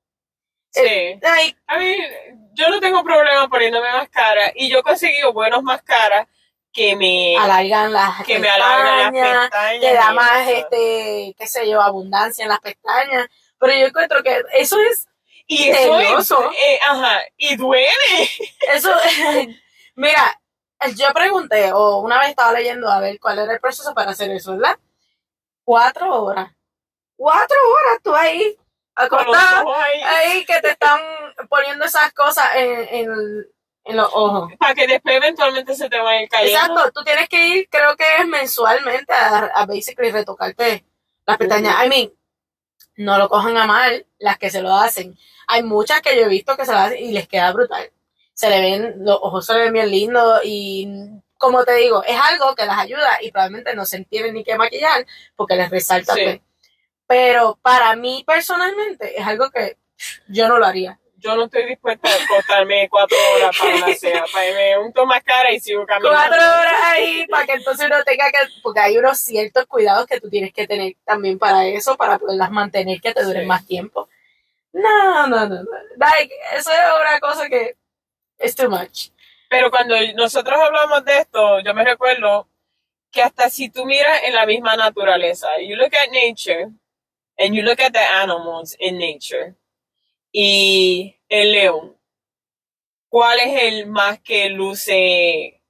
[0.70, 1.20] Sí.
[1.22, 1.98] Ay, A mí,
[2.54, 6.28] yo no tengo problema poniéndome máscara y yo he conseguido buenos máscaras
[6.74, 9.82] que me, alargan las que me alargan las pestañas, pestañas.
[9.82, 10.58] te da más, eso.
[10.58, 13.28] este, qué sé yo, abundancia en las pestañas.
[13.60, 15.08] Pero yo encuentro que eso es,
[15.48, 18.30] y eso es, eh, ajá, y duele.
[18.74, 18.92] eso,
[19.96, 20.42] mira,
[20.96, 24.32] yo pregunté, o una vez estaba leyendo a ver cuál era el proceso para hacer
[24.32, 24.80] eso, ¿verdad?
[25.64, 26.52] Cuatro horas.
[27.16, 28.58] Cuatro horas tú ahí,
[28.98, 31.00] ojos ahí, ahí que te están
[31.50, 33.48] poniendo esas cosas en, en,
[33.84, 34.54] en los ojos.
[34.60, 36.60] para que después eventualmente se te vaya cayendo.
[36.60, 40.86] Exacto, tú tienes que ir, creo que es mensualmente a, a basically retocarte
[41.26, 41.86] las pestañas.
[41.86, 42.12] I mean,
[42.98, 45.18] no lo cojan a mal las que se lo hacen.
[45.48, 47.92] Hay muchas que yo he visto que se lo hacen y les queda brutal.
[48.34, 50.88] Se le ven, los ojos se le ven bien lindos y
[51.38, 54.58] como te digo, es algo que las ayuda y probablemente no se tienen ni que
[54.58, 56.14] maquillar porque les resalta.
[56.14, 56.24] Sí.
[56.24, 56.40] pues.
[57.08, 59.78] Pero para mí personalmente es algo que
[60.28, 61.01] yo no lo haría.
[61.22, 64.26] Yo no estoy dispuesta a acostarme cuatro horas para una cena.
[64.34, 66.18] Para me unto más cara y sigo caminando.
[66.18, 70.20] cuatro horas ahí para que entonces uno tenga que, porque hay unos ciertos cuidados que
[70.20, 73.48] tú tienes que tener también para eso, para poderlas mantener que te duren Sí.
[73.48, 74.10] más tiempo.
[74.74, 75.70] No, no, no, no.
[75.98, 77.76] Like, eso es una cosa que
[78.40, 79.10] es too much.
[79.50, 82.48] Pero cuando nosotros hablamos de esto, yo me recuerdo
[83.12, 86.70] que hasta si tú miras en la misma naturaleza, you look at nature
[87.38, 89.56] and you look at the animals in nature
[90.32, 91.98] y el león,
[93.10, 95.62] ¿cuál es el más que luce?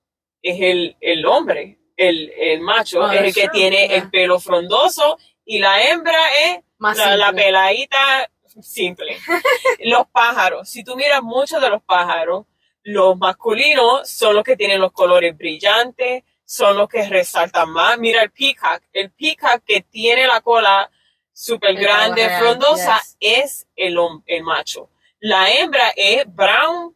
[0.41, 3.97] Es el, el hombre, el, el macho, Ah, es el que sure, tiene yeah.
[3.97, 8.29] el pelo frondoso y la hembra es Más la, la peladita
[8.61, 9.17] simple.
[9.79, 12.45] los pájaros, si tú miras muchos de los pájaros,
[12.83, 17.97] los masculinos son los que tienen los colores brillantes, son los que resaltan más.
[17.97, 20.90] Mira el peacock, el peacock que tiene la cola
[21.33, 23.17] súper grande, frondosa, yes.
[23.19, 24.89] es el, el macho.
[25.19, 26.95] La hembra es brown,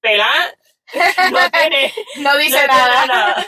[0.00, 0.54] pelada,
[1.32, 3.06] no tiene, No dice no nada.
[3.06, 3.46] nada.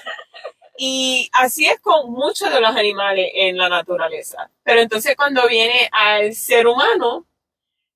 [0.78, 4.50] Y así es con muchos de los animales en la naturaleza.
[4.62, 7.26] Pero entonces cuando viene al ser humano,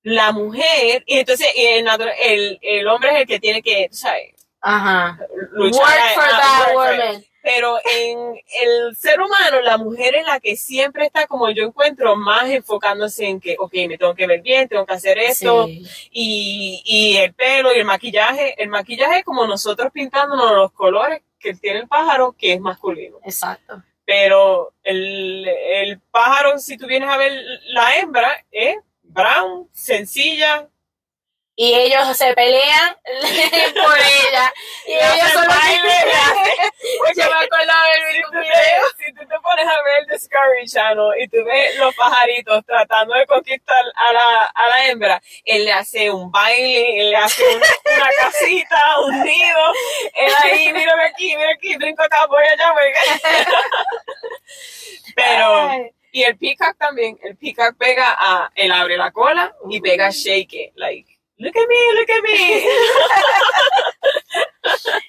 [0.02, 1.86] la mujer, y entonces el,
[2.22, 4.34] el, el hombre es el que tiene que, ¿sabes?
[4.62, 5.18] Ajá.
[5.52, 7.24] Luchar Work for a- that work woman.
[7.42, 12.14] Pero en el ser humano, la mujer es la que siempre está, como yo encuentro,
[12.16, 15.82] más enfocándose en que, ok, me tengo que ver bien, tengo que hacer esto, Sí.
[16.10, 18.62] y, y el pelo y el maquillaje.
[18.62, 23.18] El maquillaje es como nosotros pintándonos los colores que tiene el pájaro, que es masculino.
[23.24, 23.82] Exacto.
[24.04, 27.32] Pero el, el pájaro, si tú vienes a ver
[27.68, 30.68] la hembra, es brown, sencilla.
[31.62, 32.96] Y ellos se pelean
[33.84, 34.52] por ella.
[34.86, 35.82] Y ellos son los hacen-
[37.16, 38.86] Yo me acuerdo de ver Si video.
[38.98, 43.26] si tú te pones a ver Discovery Channel y tú ves los pajaritos tratando de
[43.26, 47.56] conquistar a la, a la hembra, él le hace un baile, él le hace un-
[47.60, 49.72] una casita, un nido,
[50.14, 53.50] él ahí, mírame aquí, mira aquí, brinco acá, voy allá, voy acá.
[55.14, 55.90] Pero, Ay.
[56.12, 60.54] y el peacock también, el peacock pega a, él abre la cola y pega shake
[60.54, 62.64] it, like, look at me, look at me.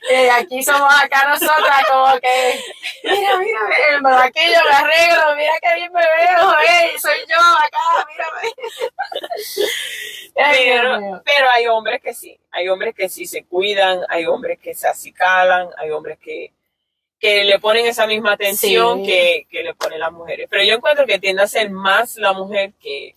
[0.10, 2.60] Y aquí somos acá nosotras como que,
[3.04, 3.60] mira, mira,
[4.02, 8.54] me maquillo, me arreglo, mira qué bien me veo, hey, soy yo acá, mírame.
[10.34, 14.74] Pero, pero hay hombres que sí, hay hombres que sí se cuidan, hay hombres que
[14.74, 16.54] se acicalan, hay hombres que,
[17.20, 19.06] que le ponen esa misma atención Sí.
[19.06, 20.48] que, que le ponen las mujeres.
[20.50, 23.16] Pero yo encuentro que tiende a ser más la mujer que,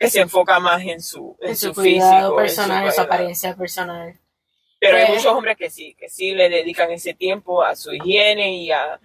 [0.00, 3.00] que se enfoca más en su, en En su su cuidado físico, personal, en su
[3.02, 4.18] apariencia personal.
[4.80, 5.08] Pero hay Eh.
[5.10, 8.98] muchos hombres que sí, que sí le dedican ese tiempo a su higiene y a,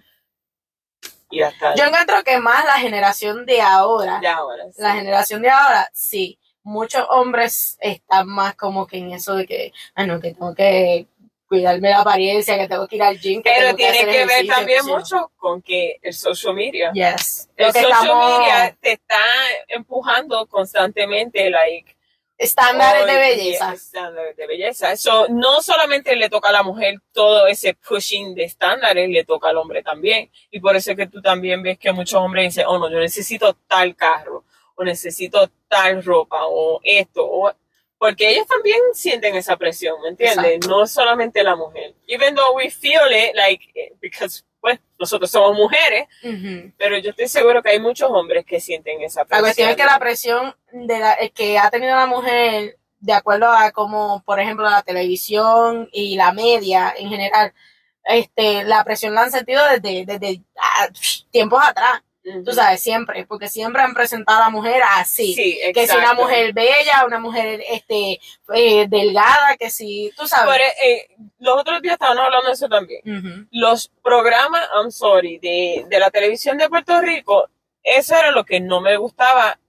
[1.30, 4.64] y hasta Yo encuentro que más la generación de ahora, ya ahora.
[4.72, 4.80] sí.
[4.82, 9.72] la generación de ahora, sí, muchos hombres están más como que en eso de que,
[9.94, 11.06] ah, no, que tengo que
[11.46, 14.84] cuidarme la apariencia, que tengo que ir al gym, que Pero tiene que ver también
[14.84, 16.92] mucho con que el social media.
[16.92, 17.48] Yes.
[17.56, 19.20] El social estamos, media te está
[19.68, 21.96] empujando constantemente, like,
[22.38, 23.72] estándares oh, de belleza.
[23.72, 24.92] estándares de belleza.
[24.92, 29.48] Eso no solamente le toca a la mujer todo ese pushing de estándares, le toca
[29.48, 30.30] al hombre también.
[30.50, 32.98] Y por eso es que tú también ves que muchos hombres dicen, oh no, yo
[32.98, 37.52] necesito tal carro, o necesito tal ropa, o esto, o
[37.98, 40.44] porque ellos también sienten esa presión, ¿me entiendes?
[40.44, 40.68] Exacto.
[40.68, 41.94] No solamente la mujer.
[42.06, 46.06] Even though we feel it, like, eh, because, pues, nosotros somos mujeres,
[46.76, 49.44] pero yo estoy seguro que hay muchos hombres que sienten esa La presión.
[49.44, 53.50] cuestión es que la presión de la, eh, que ha tenido la mujer, de acuerdo
[53.50, 57.52] a como, por ejemplo, la televisión y la media en general,
[58.04, 60.88] este, la presión la han sentido desde, desde ah,
[61.30, 62.02] tiempos atrás.
[62.44, 65.32] Tú sabes, siempre, porque siempre han presentado a la mujer así.
[65.34, 68.20] Sí, que si una mujer bella, una mujer este
[68.52, 70.60] eh, delgada, que si, tú sabes.
[70.82, 71.08] eh,
[71.38, 73.48] los otros días estaban hablando de eso también.
[73.52, 77.48] Los programas, I'm sorry, de, de la televisión de Puerto Rico,
[77.82, 79.60] eso era lo que no me gustaba,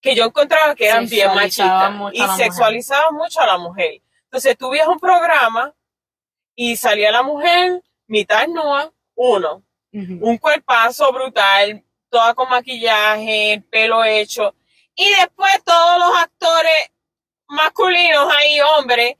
[0.00, 4.00] que yo encontraba que eran bien machistas y sexualizaban mucho a la mujer.
[4.24, 5.74] Entonces tú un programa
[6.54, 14.54] y salía la mujer, mitad nua, uno, Un cuerpazo brutal, toda con maquillaje, pelo hecho,
[14.94, 16.90] y después todos los actores
[17.48, 19.16] masculinos ahí, hombres,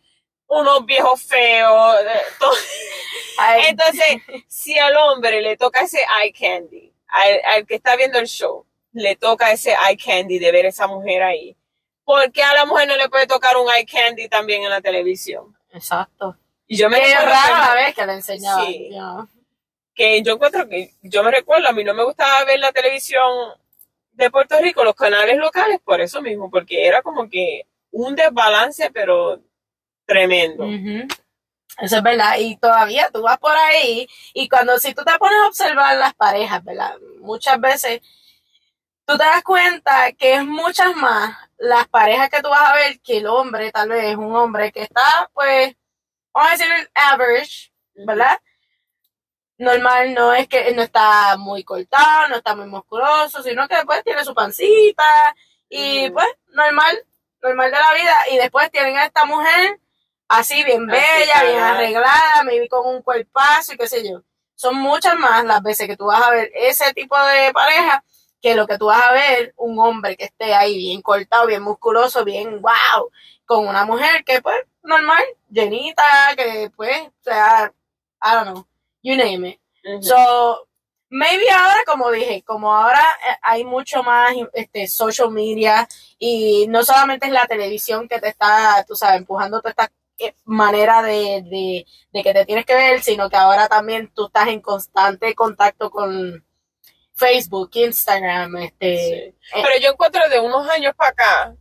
[0.47, 1.97] unos viejos feos,
[3.67, 8.27] entonces, si al hombre le toca ese eye candy, al, al que está viendo el
[8.27, 11.57] show, le toca ese eye candy de ver esa mujer ahí,
[12.05, 14.81] ¿por qué a la mujer no le puede tocar un eye candy también en la
[14.81, 15.57] televisión?
[15.73, 16.37] exacto.
[16.67, 18.67] Y yo me Qué rara la vez que le enseñaba.
[18.67, 18.91] Sí.
[19.99, 23.53] Que yo encuentro que, yo me recuerdo, a mí no me gustaba ver la televisión
[24.13, 28.93] de Puerto Rico, los canales locales, por eso mismo, porque era como que un desbalance,
[28.93, 29.41] pero
[30.07, 30.67] tremendo.
[31.79, 32.37] Eso es verdad.
[32.39, 36.15] Y todavía tú vas por ahí y cuando si tú te pones a observar las
[36.15, 36.95] parejas, ¿verdad?
[37.21, 38.01] Muchas veces
[39.05, 43.01] tú te das cuenta que es muchas más las parejas que tú vas a ver
[43.01, 45.75] que el hombre, tal vez un hombre que está, pues,
[46.33, 48.39] vamos a decir, average, ¿verdad?
[49.59, 54.05] Normal, no es que no está muy cortado, no está muy musculoso, sino que después
[54.05, 55.05] tiene su pancita
[55.69, 57.05] y pues normal,
[57.43, 58.15] normal de la vida.
[58.31, 59.81] Y después tienen a esta mujer
[60.29, 64.23] así bien Así, bella, bien arreglada, maybe con un cuerpazo y qué sé yo.
[64.55, 68.05] Son muchas más las veces que tú vas a ver ese tipo de pareja
[68.41, 71.63] que lo que tú vas a ver un hombre que esté ahí bien cortado, bien
[71.63, 73.11] musculoso, bien wow,
[73.45, 76.05] con una mujer que pues normal, llenita,
[76.37, 77.73] que pues, o sea,
[78.23, 78.67] I don't know,
[79.03, 79.61] you name it.
[80.03, 80.69] So,
[81.09, 86.85] maybe ahora, como dije, como ahora eh, hay mucho más este, social media y no
[86.85, 91.43] solamente es la televisión que te está, tú sabes, empujando toda esta eh, manera de,
[91.43, 95.35] de, de que te tienes que ver, sino que ahora también tú estás en constante
[95.35, 96.45] contacto con
[97.15, 98.97] Facebook, Instagram, este...
[98.97, 99.13] Sí.
[99.15, 101.57] eh, Pero yo encuentro de unos años para acá,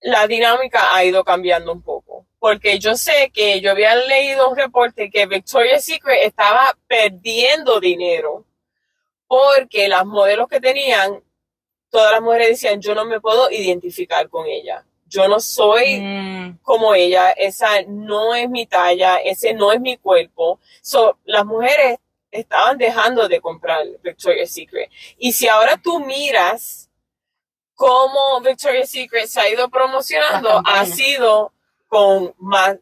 [0.00, 1.97] la dinámica ha ido cambiando un poco.
[2.38, 8.44] Porque yo sé que yo había leído un reporte que Victoria's Secret estaba perdiendo dinero
[9.28, 11.22] porque las modelos que tenían,
[11.90, 14.84] todas las mujeres decían, yo no me puedo identificar con ella.
[15.06, 19.96] Yo no soy mm, como ella, esa no es mi talla, ese no es mi
[19.96, 20.60] cuerpo.
[20.82, 21.98] So, las mujeres
[22.30, 24.90] estaban dejando de comprar Victoria's Secret.
[25.18, 26.90] Y si ahora tú miras
[27.74, 31.52] cómo Victoria's Secret se ha ido promocionando, ha sido
[31.88, 32.76] con más...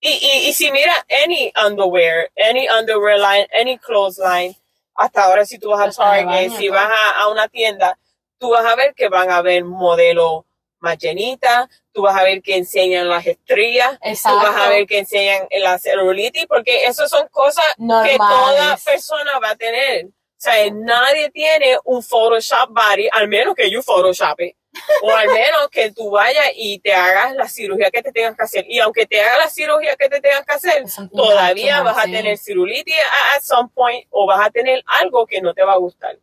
[0.00, 4.56] Y, y, y si mira any underwear, any underwear line, any clothes line,
[4.94, 7.48] hasta ahora si tú vas a Hasta de Target, baño, si vas a, a una
[7.48, 7.98] tienda,
[8.38, 10.44] tú vas a ver que van a ver modelos
[10.78, 14.38] más llenitas, tú vas a ver que enseñan las estrías, exacto.
[14.38, 19.38] tú vas a ver que enseñan la celulitis, porque eso son cosas que toda persona
[19.42, 20.06] va a tener.
[20.06, 24.56] O sea, nadie tiene un Photoshop body, al menos que you Photoshop it.
[25.02, 28.42] O al menos que tú vayas y te hagas la cirugía que te tengas que
[28.42, 28.64] hacer.
[28.68, 32.38] Y aunque te hagas la cirugía que te tengas que hacer, todavía vas a tener
[32.38, 32.94] celulitis
[33.34, 36.18] at, some point o vas a tener algo que no te va a gustar.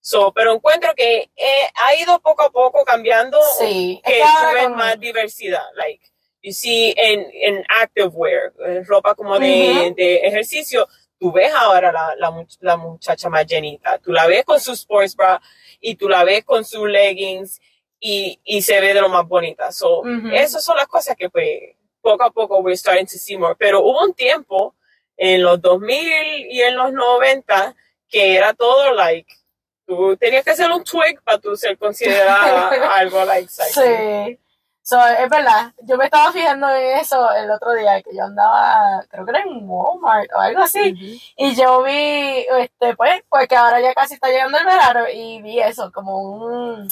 [0.00, 4.14] So, pero encuentro que eh, ha ido poco a poco cambiando Sí, que
[4.54, 5.62] ves con- más diversidad.
[5.76, 6.04] Like,
[6.42, 10.88] you see en, en active wear, en ropa como de, de ejercicio,
[11.20, 13.98] tú ves ahora la, la, la muchacha más llenita.
[13.98, 15.40] Tú la ves con su sports bra
[15.80, 17.60] y tú la ves con sus leggings
[18.04, 19.70] y, y se ve de lo más bonita.
[19.70, 20.28] So, Ujú.
[20.32, 23.54] esas son las cosas que pues poco a poco we're starting to see more.
[23.56, 24.74] Pero hubo un tiempo
[25.16, 25.96] en los 2000
[26.50, 27.76] y en los 90
[28.08, 29.32] que era todo like,
[29.86, 33.80] tú tenías que hacer un twig para tú ser considerada algo like sexy.
[33.80, 34.38] Sí.
[34.84, 35.72] So, es verdad.
[35.82, 39.42] Yo me estaba fijando en eso el otro día, que yo andaba, creo que era
[39.42, 40.92] en Walmart o algo así.
[40.92, 41.22] Ujú.
[41.36, 45.60] Y yo vi, este, pues, porque ahora ya casi está llegando el verano y vi
[45.60, 46.88] eso, como un,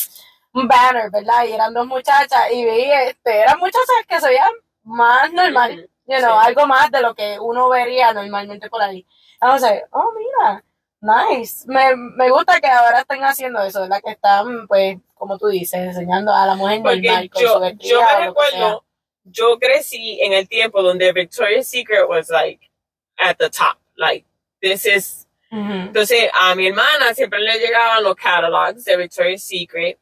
[0.52, 1.44] un banner, ¿verdad?
[1.46, 6.16] Y eran dos muchachas y vi, este, eran muchachas que se veían más normal, you
[6.18, 6.46] know, Sí.
[6.46, 9.06] algo más de lo que uno vería normalmente por ahí.
[9.40, 10.64] Entonces, oh, mira,
[11.00, 11.64] nice.
[11.66, 14.02] Me, me gusta que ahora estén haciendo eso, ¿verdad?
[14.04, 17.60] Que están, pues, como tú dices, enseñando a la mujer Porque normal con yo, su
[17.60, 18.84] vestida yo me recuerdo,
[19.24, 22.70] yo crecí en el tiempo donde Victoria's Secret was like
[23.18, 23.78] at the top.
[23.96, 24.26] Like,
[24.60, 25.26] this is.
[25.52, 29.98] Entonces, a mi hermana siempre le llegaban los catalogs de Victoria's Secret.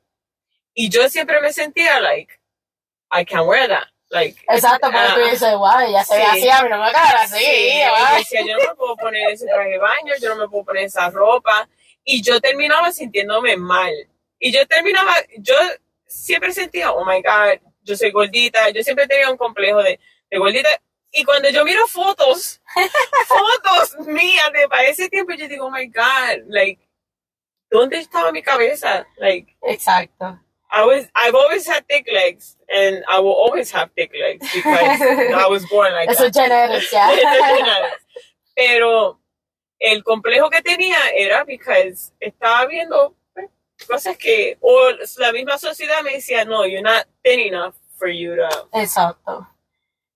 [0.81, 2.33] Y yo siempre me sentía like,
[3.11, 3.89] I can't wear that.
[4.11, 6.29] Like, Exacto, porque ah, tú dices, wow, ella se ve sí.
[6.31, 7.45] así, a mí no me va a quedar así.
[7.45, 7.81] sí,
[8.17, 10.85] decía, yo no me puedo poner ese traje de baño, yo no me puedo poner
[10.85, 11.69] esa ropa.
[12.05, 13.93] Y yo terminaba sintiéndome mal.
[14.39, 15.57] Y yo terminaba, yo
[16.07, 18.71] siempre sentía, oh my God, yo soy gordita.
[18.71, 19.99] Yo siempre tenía un complejo de,
[20.31, 20.69] de gordita.
[21.11, 22.63] Y cuando yo miro fotos,
[23.27, 26.89] fotos mías de para ese tiempo, yo digo, oh my God, like,
[27.69, 29.05] ¿dónde estaba mi cabeza?
[29.17, 30.39] Like, Exacto.
[30.71, 35.01] I was I've always had thick legs and I will always have thick legs because
[35.35, 36.49] I was born like Eso es that.
[36.49, 37.09] genetics, ya.
[38.55, 39.19] Pero
[39.81, 43.49] el complejo que tenía era porque estaba viendo pues,
[43.87, 48.37] cosas que o la misma sociedad me decía, no, you're not thin enough for you
[48.37, 49.47] to Exacto.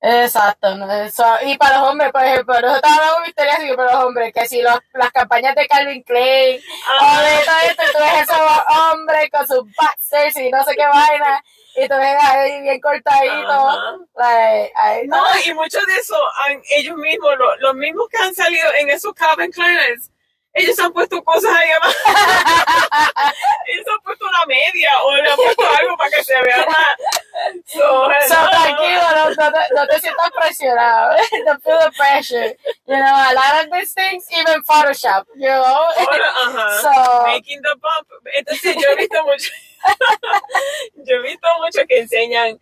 [0.05, 0.75] Exacto.
[0.75, 0.93] ¿no?
[0.93, 4.33] Eso, y para los hombres, por ejemplo, nosotros hablamos de historias así, para los hombres,
[4.35, 6.61] que si los, las campañas de Calvin Klein
[7.01, 10.87] o de todo esto, tú ves esos hombres con sus boxers y no sé qué
[10.87, 11.45] vaina,
[11.77, 14.05] y tú ves ahí bien cortadito.
[14.17, 14.73] Like,
[15.07, 18.91] No, y muchos de eso, han- ellos mismos, lo- los mismos que han salido en
[18.91, 20.11] esos Calvin Kleins,
[20.55, 21.95] ellos han puesto cosas ahí abajo.
[23.67, 27.22] ellos han puesto una media o le han puesto algo para que se vea más.
[27.67, 31.17] So, So, no, tranquilo, no, no, te, no te sientas presionado.
[31.47, 32.55] Don't feel the pressure.
[32.87, 35.89] You know, a lot of these things, even Photoshop, you know.
[36.83, 38.09] So, Making the bump.
[38.37, 39.51] Entonces yo he visto mucho,
[41.07, 42.61] yo he visto mucho que enseñan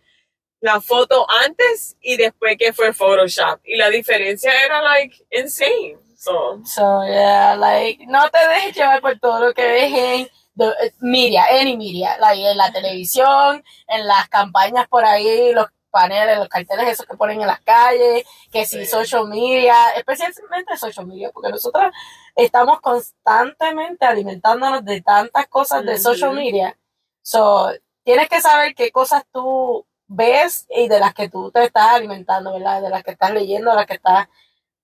[0.61, 3.59] la foto antes y después que fue Photoshop.
[3.65, 5.97] Y la diferencia era like insane.
[6.15, 10.93] So, so, yeah, like, no te dejes llevar por todo lo que ves en the-
[10.99, 16.47] media, any media, like, en la televisión, en las campañas por ahí, los paneles, los
[16.47, 18.85] carteles esos que ponen en las calles, que si Sí.
[18.85, 21.91] social media, especialmente social media, porque nosotros
[22.35, 26.77] estamos constantemente alimentándonos de tantas cosas de social media.
[27.21, 27.71] So,
[28.03, 32.53] tienes que saber qué cosas tú ves y de las que tú te estás alimentando,
[32.53, 32.81] ¿verdad?
[32.81, 34.27] De las que estás leyendo, de las que estás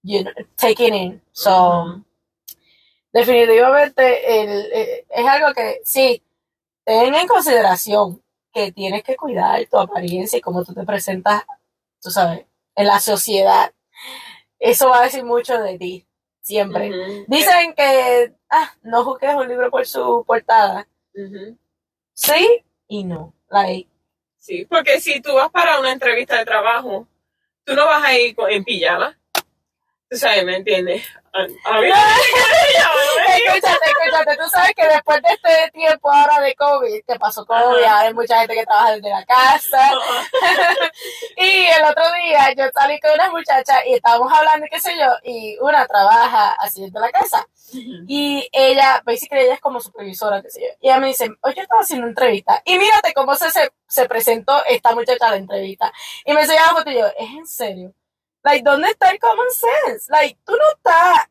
[0.04, 1.24] you know, taking in.
[1.32, 2.02] So.
[3.18, 6.24] Definitivamente el- eh, es algo que sí,
[6.86, 11.44] ten en consideración que tienes que cuidar tu apariencia y cómo tú te presentas,
[12.02, 12.46] tú sabes,
[12.76, 13.72] en la sociedad.
[14.60, 16.08] Eso va a decir mucho de ti,
[16.42, 16.90] siempre.
[17.28, 20.88] Dicen que, ah, no juzgues un libro por su portada.
[22.14, 23.34] Sí y no.
[23.50, 23.90] Like,
[24.40, 27.06] Sí, porque si tú vas para una entrevista de trabajo,
[27.66, 29.20] tú no vas a ir con- en pijama.
[30.10, 31.06] Tú sabes, ¿me entiendes?
[31.34, 31.90] A, a mí-
[33.28, 37.84] escúchate, escúchate, tú sabes que después de este tiempo ahora de COVID, que pasó COVID,
[37.84, 38.00] Ajá.
[38.00, 39.92] hay mucha gente que trabaja desde la casa.
[41.38, 45.12] y el otro día yo salí con una muchacha y estábamos hablando, qué sé yo,
[45.24, 47.46] y una trabaja así desde la casa.
[48.08, 50.68] Y ella, basically ella es como supervisora, qué sé yo.
[50.80, 52.62] Y ella me dice, oye, estaba haciendo una entrevista.
[52.64, 55.92] Y mírate cómo se, se, se presentó esta muchacha a la entrevista.
[56.26, 57.94] Y me enseñaba la foto y yo, ¿es en serio?
[58.48, 60.10] Like, ¿dónde está el common sense?
[60.10, 61.28] Like, tú no estás,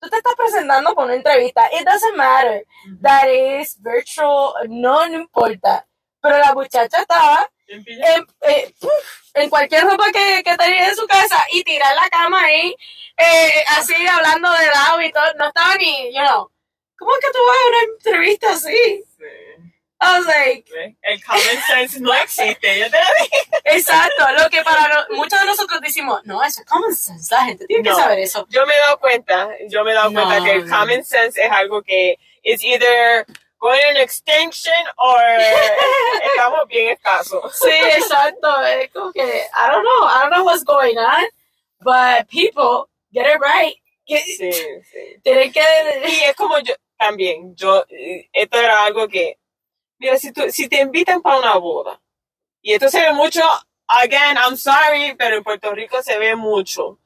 [0.00, 1.68] tú te estás presentando por una entrevista.
[1.72, 2.66] It doesn't matter
[3.00, 5.86] that is virtual, no, no importa.
[6.20, 7.84] Pero la muchacha estaba En
[8.40, 8.90] eh, puf,
[9.34, 12.74] en cualquier ropa que, que tenía en su casa y tirar la cama ahí,
[13.16, 16.50] eh, así hablando de lado y todo, no estaba ni, you know,
[16.96, 19.04] ¿cómo es que tú vas a una entrevista así?
[19.16, 19.24] Sí.
[20.00, 20.64] I was like.
[21.02, 23.42] El common sense no existe, yo te lo dije.
[23.64, 27.44] exacto, lo que para no- muchos de nosotros decimos, no, eso es common sense, la
[27.46, 27.96] gente tiene No.
[27.96, 28.46] que saber eso.
[28.48, 31.42] Yo me he dado cuenta, yo me he dado No, cuenta que el common sense
[31.44, 33.26] es algo que es either
[33.58, 35.20] going in extinction or
[36.32, 37.56] estamos bien escasos.
[37.58, 41.24] Sí, exacto, es como que, I don't know, I don't know what's going on,
[41.80, 43.76] but people, get it right.
[44.06, 45.20] Get- Sí, sí.
[45.24, 45.60] Tienen que,
[46.06, 49.37] Y es como yo también, yo, eh, esto era algo que,
[49.98, 52.00] mira, si, tú, si te invitan para una boda,
[52.62, 53.40] y esto se ve mucho,
[53.86, 56.98] again, I'm sorry, pero en Puerto Rico se ve mucho,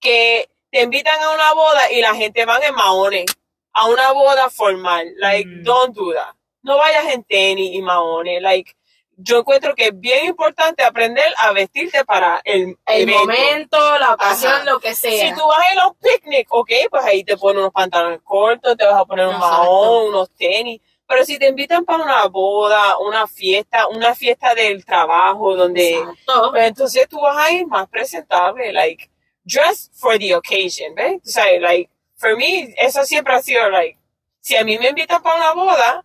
[0.00, 3.26] que te invitan a una boda y la gente van en maones,
[3.72, 5.62] a una boda formal, like, Mm.
[5.62, 6.34] don't do that.
[6.62, 8.74] No vayas en tenis y maones, like,
[9.18, 13.18] yo encuentro que es bien importante aprender a vestirte para el, el evento.
[13.20, 14.64] momento, la ocasión, Ajá.
[14.64, 15.28] lo que sea.
[15.28, 18.20] Si tú vas a ir a un picnic, ok, pues ahí te pones unos pantalones
[18.22, 19.56] cortos, te vas a poner un Exacto.
[19.56, 20.80] mahón, unos tenis.
[21.08, 26.04] Pero si te invitan para una boda, una fiesta, una fiesta del trabajo, donde,
[26.50, 29.08] pues entonces tú vas a ir más presentable, like,
[29.44, 31.20] dress for the occasion, ¿ves?
[31.24, 33.98] O sea, like, for me, eso siempre ha sido, like,
[34.40, 36.04] si a mí me invitan para una boda,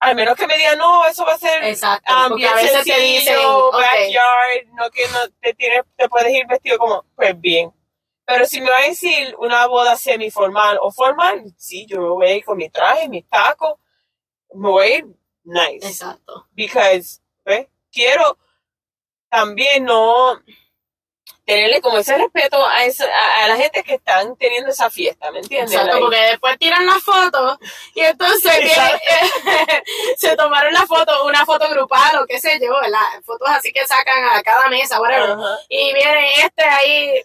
[0.00, 2.10] al menos que me digan, no, eso va a ser Exacto.
[2.12, 6.08] um, bien a veces te sencillo, dicen, ok, backyard, no que no te tienes, te
[6.08, 7.70] puedes ir vestido como, pues bien.
[8.24, 12.26] Pero si me va a decir una boda semiformal o formal, sí, yo me voy
[12.28, 13.74] a ir con mi traje, mis tacos,
[14.54, 15.06] me voy a ir
[15.44, 15.86] nice.
[15.86, 16.46] exacto.
[16.52, 17.66] Because, ¿ves?
[17.92, 18.38] Quiero
[19.28, 20.40] también no
[21.50, 25.32] tenerle como ese respeto a, esa, a, a la gente que están teniendo esa fiesta,
[25.32, 25.74] ¿me entiendes?
[25.74, 27.58] Exacto, porque después tiran la foto
[27.94, 28.52] y entonces
[30.16, 33.00] se tomaron la foto, una foto grupal o qué sé yo, ¿verdad?
[33.24, 35.36] Fotos así que sacan a cada mesa, whatever.
[35.68, 37.20] Y viene este ahí,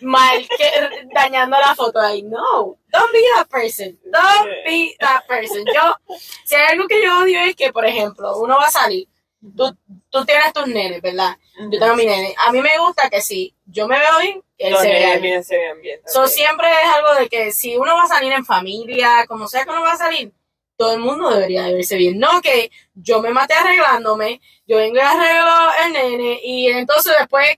[0.00, 2.00] mal que dañando la foto.
[2.00, 3.98] Like, no, don't be that person.
[4.04, 5.64] Don't be that person.
[5.74, 9.08] Yo, si hay algo que yo odio es que, por ejemplo, uno va a salir,
[9.56, 9.76] tú,
[10.10, 11.36] tú tienes tus nenes, ¿verdad?
[11.70, 12.34] Yo tengo mi nene.
[12.38, 15.22] A mí me gusta que si yo me veo bien, él Los se vea nenes
[15.22, 15.44] bien.
[15.44, 16.00] se vean bien.
[16.06, 19.64] So, siempre es algo de que si uno va a salir en familia, como sea
[19.64, 20.32] que uno va a salir,
[20.76, 22.18] todo el mundo debería de verse bien.
[22.18, 27.56] No que yo me maté arreglándome, yo vengo y arreglo el nene y entonces después,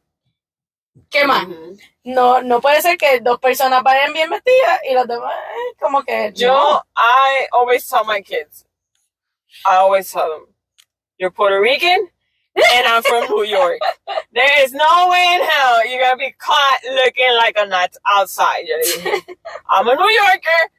[1.11, 1.47] ¿qué más?
[2.05, 6.03] No, no puede ser que dos personas vayan bien vestidas y los demás, eh, como
[6.03, 6.83] que Yo, no.
[6.97, 8.65] I always tell my kids,
[9.67, 10.47] I always tell them,
[11.19, 12.09] you're Puerto Rican
[12.57, 13.79] and I'm from New York.
[14.33, 18.67] There is no way in hell you're gonna be caught looking like a nut outside.
[19.69, 20.71] I'm a New Yorker.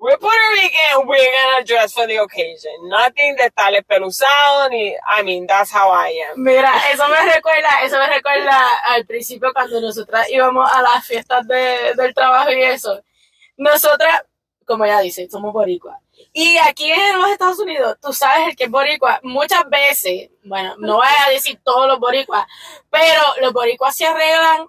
[0.00, 1.06] We're Puerto Rican.
[1.06, 2.72] We're gonna dress for the occasion.
[2.88, 4.94] Nothing de tales peluzado ni.
[5.06, 6.42] I mean, that's how I am.
[6.42, 11.46] Mira, eso me recuerda, eso me recuerda al principio cuando nosotras íbamos a las fiestas
[11.46, 13.02] de- del trabajo y eso.
[13.58, 14.22] Nosotras,
[14.66, 15.98] como ella dice, somos boricuas.
[16.32, 20.76] Y aquí en los Estados Unidos, tú sabes el que es boricua, muchas veces, bueno,
[20.78, 22.46] no voy a decir todos los boricuas,
[22.88, 24.66] pero los boricuas se arreglan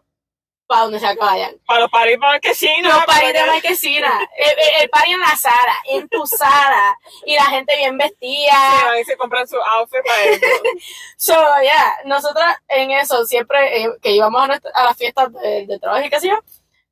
[0.71, 1.53] para donde sea que vayan.
[1.65, 2.93] Para los paris marquesinos.
[2.95, 7.35] Los paris de marquesina, el, el, el party en la Sara, en tu Sara, y
[7.35, 8.81] la gente bien Se vestida.
[8.85, 10.45] van y se compran su outfit para eso.
[11.17, 15.65] So, yeah, nosotras en eso, siempre eh, que íbamos a, nuestra- a las fiestas de,
[15.67, 16.39] de trabajo y qué sé yo,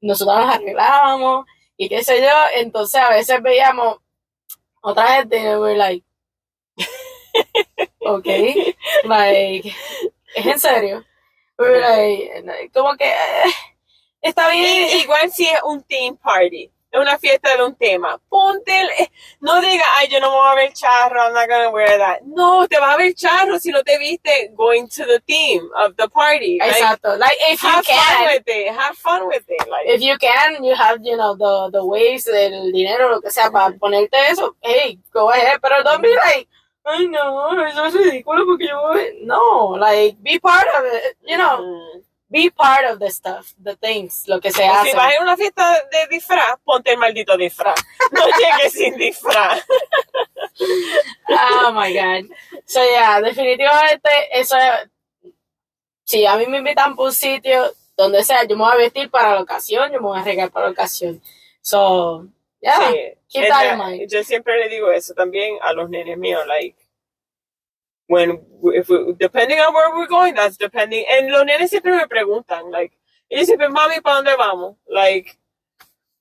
[0.02, 1.46] nosotras nos arreglábamos
[1.78, 3.98] y qué sé yo, entonces a veces veíamos
[4.82, 6.06] otra gente y we were like,
[8.02, 8.76] okay,
[9.06, 9.74] like,
[10.36, 11.06] ¿es en serio?
[11.60, 13.52] Like, como que, eh,
[14.22, 18.76] está bien, igual si es un team party, es una fiesta de un tema, ponte,
[18.80, 21.70] el- eh, no diga, ay, yo no me voy a ver charro, I'm not gonna
[21.70, 22.22] wear that.
[22.24, 25.96] No, te vas a ver charro si no te viste going to the theme of
[25.98, 26.58] the party.
[26.60, 29.68] Like, exacto, like, if you have fun can, with it, have fun with it.
[29.70, 33.30] Like, if you can, you have, you know, the, the ways, el dinero, lo que
[33.32, 36.48] sea, para ponerte eso, hey, go ahead, pero don't be like,
[36.84, 41.38] ay, no, eso es ridículo porque yo voy, no, like, be part of it, you
[41.38, 42.04] know, mm.
[42.30, 44.92] be part of the stuff, the things, lo que se hace.
[44.92, 47.80] si vas a una fiesta de disfraz, ponte el maldito disfraz.
[48.12, 49.64] No llegues sin disfraz.
[51.30, 52.30] Oh my god.
[52.66, 54.90] So, yeah, definitivamente, eso es,
[56.04, 59.10] si a mí me invitan por un sitio, donde sea, yo me voy a vestir
[59.10, 61.22] para la ocasión, yo me voy a arreglar para la ocasión.
[61.62, 62.28] So,
[62.62, 63.14] yeah, Sí.
[63.30, 64.10] keep that in mind.
[64.12, 66.76] Yo siempre le digo eso también a los nenes míos, like,
[68.08, 68.42] when,
[68.76, 72.72] if we, depending on where we're going, that's depending, and los nenes siempre me preguntan,
[72.72, 72.94] like,
[73.32, 74.76] ellos siempre, mami, ¿para dónde vamos?
[74.90, 75.38] Like,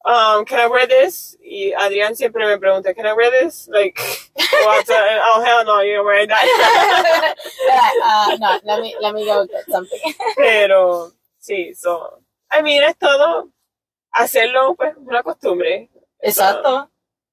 [0.04, 1.36] um, can I wear this?
[1.42, 3.68] Y Adrián siempre me pregunta, can I wear this?
[3.72, 3.98] Like,
[4.36, 6.44] what, oh, hell no, you're wearing that.
[8.04, 9.98] uh, no, let me, let me go get something.
[10.36, 12.20] Pero, sí, so,
[12.50, 13.50] I mean, es todo
[14.14, 15.90] hacerlo, pues, una costumbre.
[16.20, 16.90] Exacto.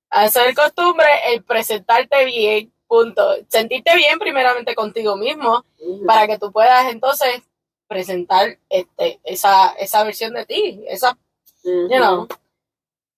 [0.09, 3.35] Hacer costumbre, el presentarte bien, punto.
[3.49, 5.65] Sentirte bien primeramente contigo mismo
[6.05, 7.41] para que tú puedas entonces
[7.87, 10.83] presentar este, esa, esa versión de ti.
[10.87, 11.17] Esa,
[11.63, 12.27] you know,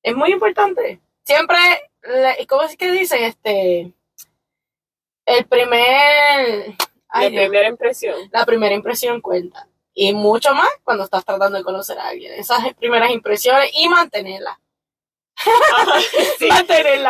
[0.01, 0.99] es muy importante.
[1.23, 1.57] Siempre,
[2.47, 3.23] ¿cómo es que dicen?
[3.23, 3.93] Este,
[5.25, 6.75] el primer,
[7.09, 8.15] ay, La primera impresión.
[8.31, 9.67] la primera impresión cuenta.
[9.93, 12.33] Y mucho más cuando estás tratando de conocer a alguien.
[12.33, 14.57] Esas primeras impresiones y mantenerlas.
[16.39, 16.47] Sí.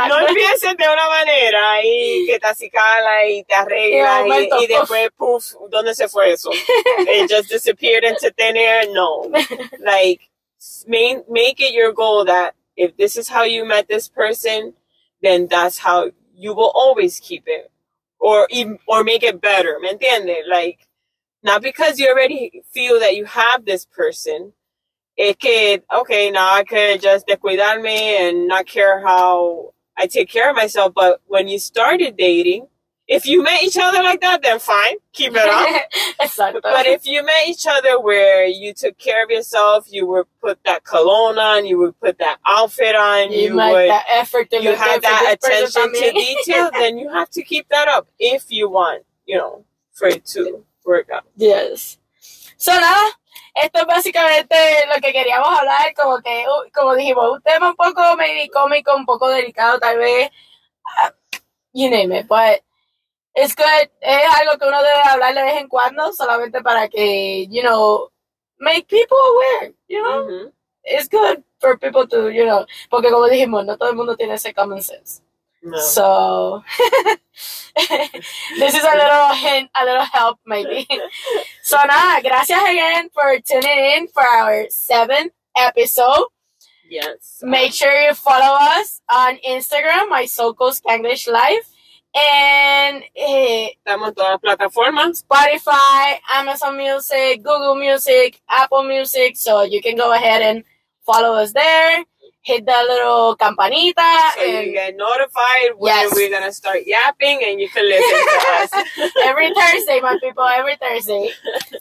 [0.09, 4.67] No empieces de una manera y que te acicala y te arregla Y y, y
[4.67, 6.49] después, puff, ¿dónde se fue eso?
[6.53, 8.88] It just disappeared into thin air?
[8.91, 9.23] No.
[9.80, 10.21] Like,
[10.88, 14.73] make, make it your goal that if this is how you met this person,
[15.21, 17.71] then that's how you will always keep it.
[18.19, 20.47] Or, even- or make it better, ¿me entiendes?
[20.47, 20.80] Like,
[21.43, 24.53] not because you already feel that you have this person,
[25.18, 30.49] es que, okay, now I could just descuidarme and not care how I take care
[30.49, 30.93] of myself.
[30.93, 32.68] But when you started dating,
[33.07, 35.68] if you met each other like that, then fine, keep it up.
[36.61, 40.59] But if you met each other where you took care of yourself, you would put
[40.65, 44.76] that cologne on, you would put that outfit on, you, you, would, that effort you
[44.76, 49.03] have that attention to detail, then you have to keep that up if you want,
[49.26, 49.63] you know,
[49.93, 51.24] for it to work out.
[51.38, 51.97] Yes.
[52.58, 53.03] So, nada,
[53.53, 54.55] esto es básicamente
[54.93, 58.95] lo que queríamos hablar, como que, uh, como dijimos, un tema un poco maybe cómico,
[58.95, 60.30] un poco delicado tal vez,
[61.03, 61.12] uh,
[61.74, 62.64] you name it, but
[63.36, 67.47] it's good, es algo que uno debe hablar de vez en cuando, solamente para que,
[67.49, 68.12] you know,
[68.58, 70.51] make people aware, you know,
[70.84, 74.34] it's good for people to, you know, porque como dijimos, no todo el mundo tiene
[74.34, 75.22] ese common sense.
[75.68, 75.78] No.
[75.80, 76.63] So
[77.76, 80.88] this is a little hint, a little help maybe.
[81.61, 86.28] So nada, gracias again for tuning in for our seventh episode.
[86.89, 87.41] Yes.
[87.43, 91.68] Make sure you follow us on Instagram, my Soco Spanglish Life,
[92.15, 95.26] and eh, Estamos en todas las plataformas.
[95.28, 99.36] Spotify, Amazon Music, Google Music, Apple Music.
[99.36, 100.63] So you can go ahead and
[101.05, 102.05] follow us there.
[102.48, 104.12] Hit the little campanita.
[104.36, 106.16] So you get notified when Yes.
[106.16, 109.12] we're gonna start yapping and you can listen to us.
[109.24, 111.30] every Thursday, my people, every Thursday.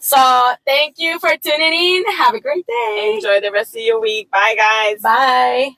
[0.00, 0.18] So
[0.66, 2.04] thank you for tuning in.
[2.16, 3.12] Have a great day.
[3.14, 4.28] Enjoy the rest of your week.
[4.30, 5.00] Bye guys.
[5.02, 5.70] Bye.